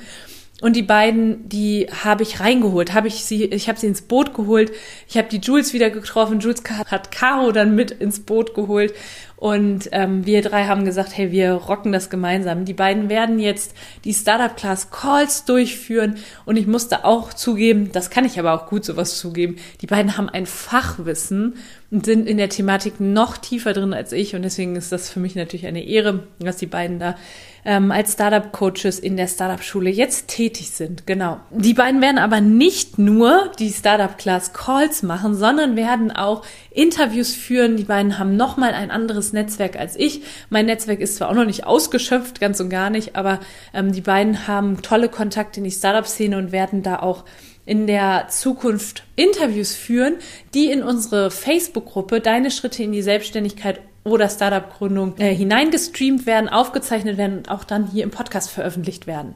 Und 0.63 0.77
die 0.77 0.82
beiden, 0.82 1.50
die 1.50 1.88
habe 2.05 2.24
ich 2.24 2.39
reingeholt, 2.39 2.93
habe 2.93 3.10
ich 3.10 3.25
sie, 3.25 3.43
ich 3.43 3.67
habe 3.67 3.77
sie 3.77 3.88
ins 3.88 4.01
Boot 4.01 4.34
geholt. 4.34 4.72
Ich 5.10 5.17
habe 5.17 5.27
die 5.27 5.39
Jules 5.39 5.74
wieder 5.74 5.89
getroffen. 5.89 6.39
Jules 6.39 6.63
hat 6.86 7.12
Caro 7.12 7.51
dann 7.51 7.75
mit 7.75 7.91
ins 7.91 8.22
Boot 8.22 8.55
geholt 8.55 8.93
und 9.43 9.89
ähm, 9.91 10.25
wir 10.25 10.41
drei 10.41 10.67
haben 10.67 10.86
gesagt, 10.86 11.17
hey, 11.17 11.34
wir 11.34 11.51
rocken 11.51 11.91
das 11.91 12.10
gemeinsam. 12.10 12.63
Die 12.63 12.74
beiden 12.74 13.10
werden 13.10 13.39
jetzt 13.39 13.75
die 14.05 14.13
Startup 14.13 14.55
Class 14.55 14.89
Calls 14.89 15.43
durchführen. 15.43 16.15
Und 16.46 16.55
ich 16.55 16.65
musste 16.65 17.03
auch 17.03 17.34
zugeben, 17.34 17.91
das 17.91 18.10
kann 18.10 18.24
ich 18.24 18.39
aber 18.39 18.53
auch 18.53 18.67
gut 18.70 18.86
sowas 18.86 19.17
zugeben. 19.17 19.58
Die 19.82 19.88
beiden 19.88 20.15
haben 20.15 20.29
ein 20.29 20.46
Fachwissen 20.46 21.55
und 21.91 22.05
sind 22.05 22.25
in 22.25 22.38
der 22.38 22.48
Thematik 22.48 23.01
noch 23.01 23.36
tiefer 23.36 23.74
drin 23.74 23.93
als 23.93 24.13
ich. 24.13 24.34
Und 24.34 24.43
deswegen 24.43 24.77
ist 24.77 24.93
das 24.93 25.10
für 25.10 25.20
mich 25.20 25.36
natürlich 25.36 25.67
eine 25.67 25.84
Ehre, 25.84 26.24
dass 26.39 26.55
die 26.55 26.67
beiden 26.67 27.00
da 27.00 27.17
ähm, 27.65 27.91
als 27.91 28.13
Startup-Coaches 28.13 29.00
in 29.00 29.17
der 29.17 29.27
Startup-Schule 29.27 29.89
jetzt 29.89 30.27
tätig 30.27 30.72
sind. 30.72 31.08
Genau. 31.08 31.39
Die 31.51 31.74
beiden 31.74 32.01
werden 32.01 32.17
aber 32.17 32.41
nicht 32.41 32.98
nur 32.98 33.51
die 33.60 33.72
Startup-Class 33.72 34.53
Calls 34.53 35.03
machen, 35.03 35.36
sondern 35.36 35.75
werden 35.75 36.12
auch 36.12 36.43
Interviews 36.72 37.34
führen. 37.34 37.77
Die 37.77 37.84
beiden 37.84 38.20
haben 38.20 38.36
nochmal 38.36 38.74
ein 38.74 38.91
anderes 38.91 39.34
Netzwerk 39.34 39.77
als 39.77 39.96
ich. 39.96 40.22
Mein 40.50 40.65
Netzwerk 40.65 41.00
ist 41.00 41.15
zwar 41.15 41.29
auch 41.29 41.36
noch 41.36 41.46
nicht 41.46 41.65
ausgeschöpft, 41.65 42.39
ganz 42.39 42.60
und 42.60 42.70
gar 42.70 42.89
nicht, 42.89 43.15
aber 43.15 43.39
ähm, 43.74 43.91
die 43.91 44.01
beiden 44.01 44.48
haben 44.48 44.82
tolle 44.82 45.10
Kontakte 45.10 45.60
in 45.60 45.63
die 45.63 45.72
Startup-Szene 45.72 46.38
und 46.38 46.51
werden 46.51 46.84
da 46.84 47.00
auch 47.00 47.24
in 47.65 47.88
der 47.88 48.27
Zukunft 48.29 49.03
Interviews 49.15 49.74
führen, 49.74 50.15
die 50.53 50.70
in 50.70 50.84
unsere 50.84 51.32
Facebook-Gruppe 51.32 52.20
Deine 52.20 52.51
Schritte 52.51 52.84
in 52.84 52.91
die 52.91 53.01
Selbstständigkeit 53.01 53.79
oder 54.04 54.28
Startup-Gründung 54.28 55.18
äh, 55.18 55.34
hineingestreamt 55.34 56.26
werden, 56.26 56.50
aufgezeichnet 56.50 57.18
werden 57.18 57.38
und 57.38 57.50
auch 57.50 57.64
dann 57.64 57.88
hier 57.88 58.04
im 58.04 58.12
Podcast 58.12 58.50
veröffentlicht 58.50 59.08
werden. 59.08 59.34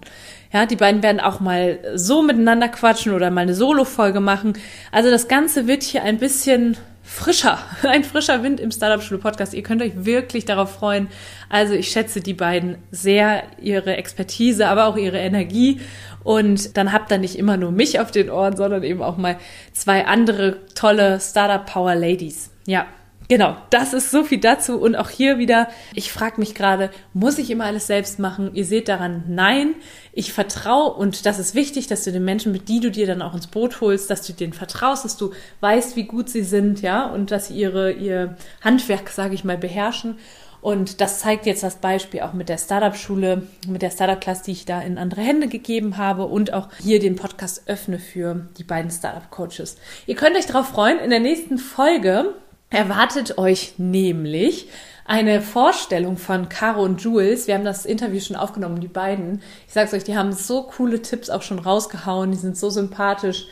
Ja, 0.52 0.66
die 0.66 0.76
beiden 0.76 1.04
werden 1.04 1.20
auch 1.20 1.40
mal 1.40 1.80
so 1.96 2.22
miteinander 2.22 2.68
quatschen 2.68 3.14
oder 3.14 3.32
mal 3.32 3.42
eine 3.42 3.56
Solo-Folge 3.56 4.20
machen. 4.20 4.54
Also 4.92 5.10
das 5.10 5.28
Ganze 5.28 5.68
wird 5.68 5.84
hier 5.84 6.04
ein 6.04 6.18
bisschen 6.18 6.78
frischer, 7.02 7.60
ein 7.84 8.04
frischer 8.04 8.44
Wind 8.44 8.60
im 8.60 8.72
Startup 8.72 9.02
Schule 9.02 9.20
Podcast. 9.20 9.54
Ihr 9.54 9.64
könnt 9.64 9.82
euch 9.82 10.06
wirklich 10.06 10.46
darauf 10.46 10.74
freuen. 10.74 11.08
Also 11.50 11.74
ich 11.74 11.88
schätze 11.88 12.20
die 12.20 12.34
beiden 12.34 12.78
sehr, 12.92 13.44
ihre 13.62 13.96
Expertise, 13.96 14.68
aber 14.68 14.88
auch 14.88 14.98
ihre 14.98 15.20
Energie. 15.20 15.80
Und 16.24 16.76
dann 16.76 16.92
habt 16.92 17.10
ihr 17.12 17.18
nicht 17.18 17.38
immer 17.38 17.56
nur 17.56 17.72
mich 17.72 18.02
auf 18.02 18.12
den 18.12 18.30
Ohren, 18.30 18.58
sondern 18.58 18.84
eben 18.84 19.02
auch 19.02 19.16
mal 19.16 19.38
zwei 19.72 20.06
andere 20.06 20.58
tolle 20.76 21.22
Startup 21.22 21.66
Power 21.66 21.96
Ladies. 21.96 22.52
Ja, 22.66 22.86
Genau, 23.30 23.58
das 23.72 23.94
ist 23.94 24.10
so 24.10 24.24
viel 24.24 24.40
dazu. 24.40 24.80
Und 24.80 24.96
auch 24.96 25.10
hier 25.10 25.38
wieder, 25.38 25.68
ich 25.94 26.14
frage 26.14 26.40
mich 26.40 26.56
gerade, 26.56 26.90
muss 27.14 27.38
ich 27.38 27.52
immer 27.52 27.66
alles 27.66 27.88
selbst 27.88 28.20
machen? 28.20 28.52
Ihr 28.54 28.66
seht 28.66 28.88
daran, 28.88 29.26
nein, 29.28 29.76
ich 30.14 30.32
vertraue 30.32 30.94
und 30.94 31.26
das 31.26 31.38
ist 31.38 31.54
wichtig, 31.54 31.88
dass 31.88 32.06
du 32.06 32.14
den 32.14 32.24
Menschen, 32.24 32.54
mit 32.54 32.70
die 32.70 32.80
du 32.80 32.90
dir 32.90 33.06
dann 33.06 33.22
auch 33.22 33.34
ins 33.34 33.48
Boot 33.48 33.82
holst, 33.82 34.10
dass 34.10 34.26
du 34.26 34.32
denen 34.32 34.54
vertraust, 34.54 35.04
dass 35.04 35.18
du 35.18 35.32
weißt, 35.60 35.98
wie 35.98 36.06
gut 36.06 36.30
sie 36.30 36.44
sind, 36.44 36.82
ja, 36.82 37.06
und 37.06 37.32
dass 37.32 37.48
sie 37.48 37.56
ihre, 37.56 37.92
ihr 37.92 38.38
Handwerk, 38.64 39.10
sage 39.10 39.36
ich 39.36 39.44
mal, 39.44 39.58
beherrschen. 39.58 40.18
Und 40.62 41.02
das 41.02 41.20
zeigt 41.20 41.46
jetzt 41.46 41.64
das 41.64 41.76
Beispiel 41.76 42.22
auch 42.22 42.34
mit 42.34 42.50
der 42.50 42.58
Startup-Schule, 42.58 43.44
mit 43.68 43.82
der 43.82 43.92
Startup-Class, 43.92 44.42
die 44.42 44.54
ich 44.54 44.66
da 44.66 44.82
in 44.82 44.98
andere 44.98 45.22
Hände 45.22 45.48
gegeben 45.48 45.98
habe 45.98 46.26
und 46.26 46.54
auch 46.54 46.70
hier 46.82 47.00
den 47.00 47.16
Podcast 47.16 47.64
öffne 47.68 48.00
für 48.00 48.48
die 48.58 48.64
beiden 48.64 48.90
Startup-Coaches. 48.90 49.78
Ihr 50.08 50.16
könnt 50.16 50.36
euch 50.36 50.48
darauf 50.48 50.70
freuen, 50.70 51.00
in 51.00 51.10
der 51.10 51.20
nächsten 51.20 51.58
Folge 51.58 52.34
erwartet 52.70 53.38
euch 53.38 53.74
nämlich 53.78 54.68
eine 55.06 55.42
Vorstellung 55.42 56.18
von 56.18 56.50
Caro 56.50 56.84
und 56.84 57.02
Jules. 57.02 57.48
Wir 57.48 57.56
haben 57.56 57.64
das 57.64 57.86
Interview 57.86 58.20
schon 58.20 58.36
aufgenommen, 58.36 58.82
die 58.82 58.90
beiden. 58.90 59.42
Ich 59.66 59.74
sag's 59.74 59.94
euch, 59.94 60.04
die 60.04 60.18
haben 60.18 60.34
so 60.34 60.64
coole 60.64 61.02
Tipps 61.02 61.30
auch 61.30 61.42
schon 61.42 61.60
rausgehauen, 61.60 62.32
die 62.32 62.38
sind 62.38 62.58
so 62.58 62.70
sympathisch. 62.70 63.48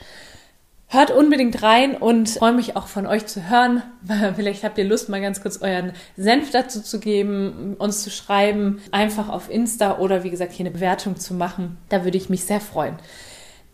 Hört 0.88 1.12
unbedingt 1.12 1.64
rein 1.64 1.96
und 1.96 2.30
freue 2.30 2.54
mich 2.54 2.76
auch 2.76 2.88
von 2.88 3.08
euch 3.08 3.26
zu 3.26 3.50
hören. 3.50 3.82
Vielleicht 4.36 4.64
habt 4.64 4.78
ihr 4.78 4.84
Lust, 4.84 5.10
mal 5.10 5.22
ganz 5.22 5.42
kurz 5.42 5.62
euren 5.62 5.94
Senf 6.16 6.52
dazu 6.52 6.82
zu 6.82 7.00
geben, 7.00 7.76
uns 7.80 8.04
zu 8.04 8.12
schreiben, 8.12 8.82
einfach 8.92 9.30
auf 9.30 9.50
Insta 9.50 9.98
oder 9.98 10.24
wie 10.24 10.30
gesagt 10.30 10.52
hier 10.52 10.66
eine 10.66 10.74
Bewertung 10.74 11.16
zu 11.16 11.34
machen. 11.34 11.78
Da 11.90 12.04
würde 12.04 12.18
ich 12.18 12.30
mich 12.30 12.44
sehr 12.44 12.62
freuen. 12.62 12.98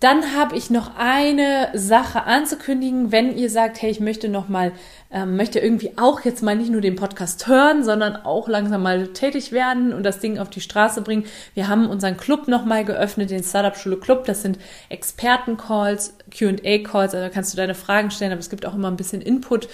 Dann 0.02 0.36
habe 0.36 0.58
ich 0.58 0.72
noch 0.72 0.98
eine 0.98 1.70
Sache 1.76 2.24
anzukündigen, 2.24 3.12
wenn 3.12 3.38
ihr 3.38 3.52
sagt, 3.52 3.84
hey, 3.84 3.92
ich 3.92 4.00
möchte 4.00 4.30
noch 4.30 4.50
mal, 4.50 4.72
ähm, 5.12 5.38
möchte 5.38 5.60
irgendwie 5.60 5.92
auch 5.96 6.22
jetzt 6.22 6.42
mal 6.42 6.56
nicht 6.56 6.72
nur 6.72 6.82
den 6.82 6.96
Podcast 6.96 7.46
hören, 7.46 7.84
sondern 7.84 8.16
auch 8.16 8.48
langsam 8.48 8.82
mal 8.82 9.10
tätig 9.10 9.52
werden 9.52 9.94
und 9.94 10.02
das 10.02 10.18
Ding 10.18 10.40
auf 10.40 10.50
die 10.50 10.60
Straße 10.60 11.04
bringen. 11.04 11.26
Wir 11.54 11.68
haben 11.68 11.88
unseren 11.88 12.18
Club 12.18 12.48
noch 12.48 12.66
mal 12.66 12.84
geöffnet, 12.84 13.30
den 13.30 13.44
Startup 13.44 13.78
Schule 13.78 13.98
Club. 13.98 14.26
Das 14.26 14.42
sind 14.42 14.58
Experten-Calls, 14.90 16.16
Q&A-Calls, 16.36 17.14
also 17.14 17.28
da 17.28 17.30
kannst 17.30 17.54
du 17.54 17.58
deine 17.58 17.76
Fragen 17.76 18.10
stellen, 18.10 18.32
aber 18.32 18.40
es 18.40 18.50
gibt 18.50 18.66
auch 18.66 18.74
immer 18.74 18.90
ein 18.90 18.98
bisschen 18.98 19.22
Input 19.22 19.70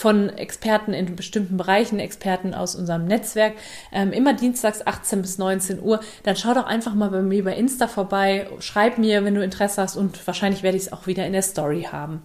von 0.00 0.30
Experten 0.30 0.94
in 0.94 1.14
bestimmten 1.14 1.58
Bereichen, 1.58 1.98
Experten 1.98 2.54
aus 2.54 2.74
unserem 2.74 3.04
Netzwerk, 3.04 3.52
ähm, 3.92 4.12
immer 4.12 4.32
dienstags 4.32 4.86
18 4.86 5.20
bis 5.20 5.36
19 5.36 5.78
Uhr. 5.78 6.00
Dann 6.22 6.36
schau 6.36 6.54
doch 6.54 6.64
einfach 6.64 6.94
mal 6.94 7.10
bei 7.10 7.20
mir 7.20 7.44
bei 7.44 7.54
Insta 7.54 7.86
vorbei, 7.86 8.46
schreib 8.60 8.96
mir, 8.96 9.22
wenn 9.26 9.34
du 9.34 9.44
Interesse 9.44 9.82
hast 9.82 9.96
und 9.96 10.26
wahrscheinlich 10.26 10.62
werde 10.62 10.78
ich 10.78 10.84
es 10.84 10.92
auch 10.94 11.06
wieder 11.06 11.26
in 11.26 11.34
der 11.34 11.42
Story 11.42 11.86
haben. 11.92 12.22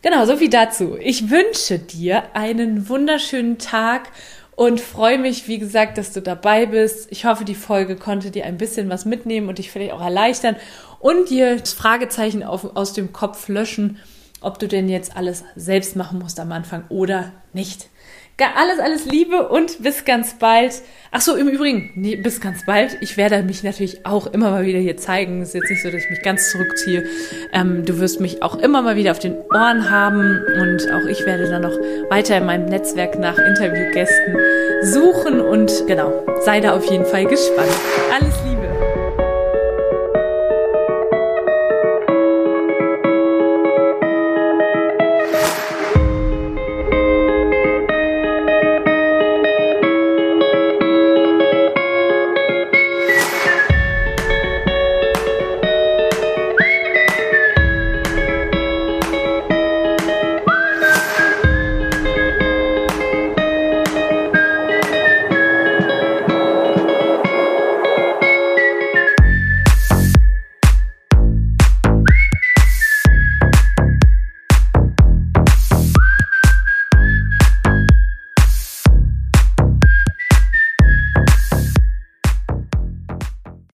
Genau, 0.00 0.26
so 0.26 0.36
viel 0.36 0.48
dazu. 0.48 0.96
Ich 1.00 1.28
wünsche 1.28 1.80
dir 1.80 2.22
einen 2.36 2.88
wunderschönen 2.88 3.58
Tag 3.58 4.10
und 4.54 4.80
freue 4.80 5.18
mich, 5.18 5.48
wie 5.48 5.58
gesagt, 5.58 5.98
dass 5.98 6.12
du 6.12 6.22
dabei 6.22 6.66
bist. 6.66 7.10
Ich 7.10 7.24
hoffe, 7.24 7.44
die 7.44 7.56
Folge 7.56 7.96
konnte 7.96 8.30
dir 8.30 8.44
ein 8.44 8.58
bisschen 8.58 8.90
was 8.90 9.06
mitnehmen 9.06 9.48
und 9.48 9.58
dich 9.58 9.72
vielleicht 9.72 9.92
auch 9.92 10.04
erleichtern 10.04 10.54
und 11.00 11.30
dir 11.30 11.56
das 11.56 11.72
Fragezeichen 11.72 12.44
auf, 12.44 12.76
aus 12.76 12.92
dem 12.92 13.12
Kopf 13.12 13.48
löschen 13.48 13.98
ob 14.40 14.58
du 14.58 14.68
denn 14.68 14.88
jetzt 14.88 15.16
alles 15.16 15.44
selbst 15.56 15.96
machen 15.96 16.18
musst 16.18 16.40
am 16.40 16.52
Anfang 16.52 16.84
oder 16.88 17.32
nicht. 17.52 17.88
Alles, 18.56 18.78
alles 18.78 19.04
Liebe 19.04 19.48
und 19.48 19.82
bis 19.82 20.04
ganz 20.04 20.38
bald. 20.38 20.80
Ach 21.10 21.20
so, 21.20 21.34
im 21.34 21.48
Übrigen, 21.48 21.90
nee, 21.96 22.14
bis 22.14 22.40
ganz 22.40 22.64
bald. 22.64 22.96
Ich 23.00 23.16
werde 23.16 23.42
mich 23.42 23.64
natürlich 23.64 24.06
auch 24.06 24.28
immer 24.28 24.50
mal 24.52 24.64
wieder 24.64 24.78
hier 24.78 24.96
zeigen. 24.96 25.42
Es 25.42 25.48
ist 25.48 25.54
jetzt 25.54 25.70
nicht 25.70 25.82
so, 25.82 25.90
dass 25.90 26.04
ich 26.04 26.10
mich 26.10 26.22
ganz 26.22 26.52
zurückziehe. 26.52 27.04
Ähm, 27.52 27.84
du 27.84 27.98
wirst 27.98 28.20
mich 28.20 28.40
auch 28.44 28.56
immer 28.56 28.80
mal 28.82 28.94
wieder 28.94 29.10
auf 29.10 29.18
den 29.18 29.34
Ohren 29.52 29.90
haben 29.90 30.40
und 30.60 30.92
auch 30.92 31.08
ich 31.08 31.26
werde 31.26 31.50
dann 31.50 31.62
noch 31.62 31.76
weiter 32.10 32.36
in 32.36 32.46
meinem 32.46 32.66
Netzwerk 32.66 33.18
nach 33.18 33.38
Interviewgästen 33.38 34.36
suchen 34.82 35.40
und 35.40 35.72
genau, 35.88 36.24
sei 36.44 36.60
da 36.60 36.76
auf 36.76 36.88
jeden 36.88 37.06
Fall 37.06 37.24
gespannt. 37.24 37.72
Alles. 38.12 38.37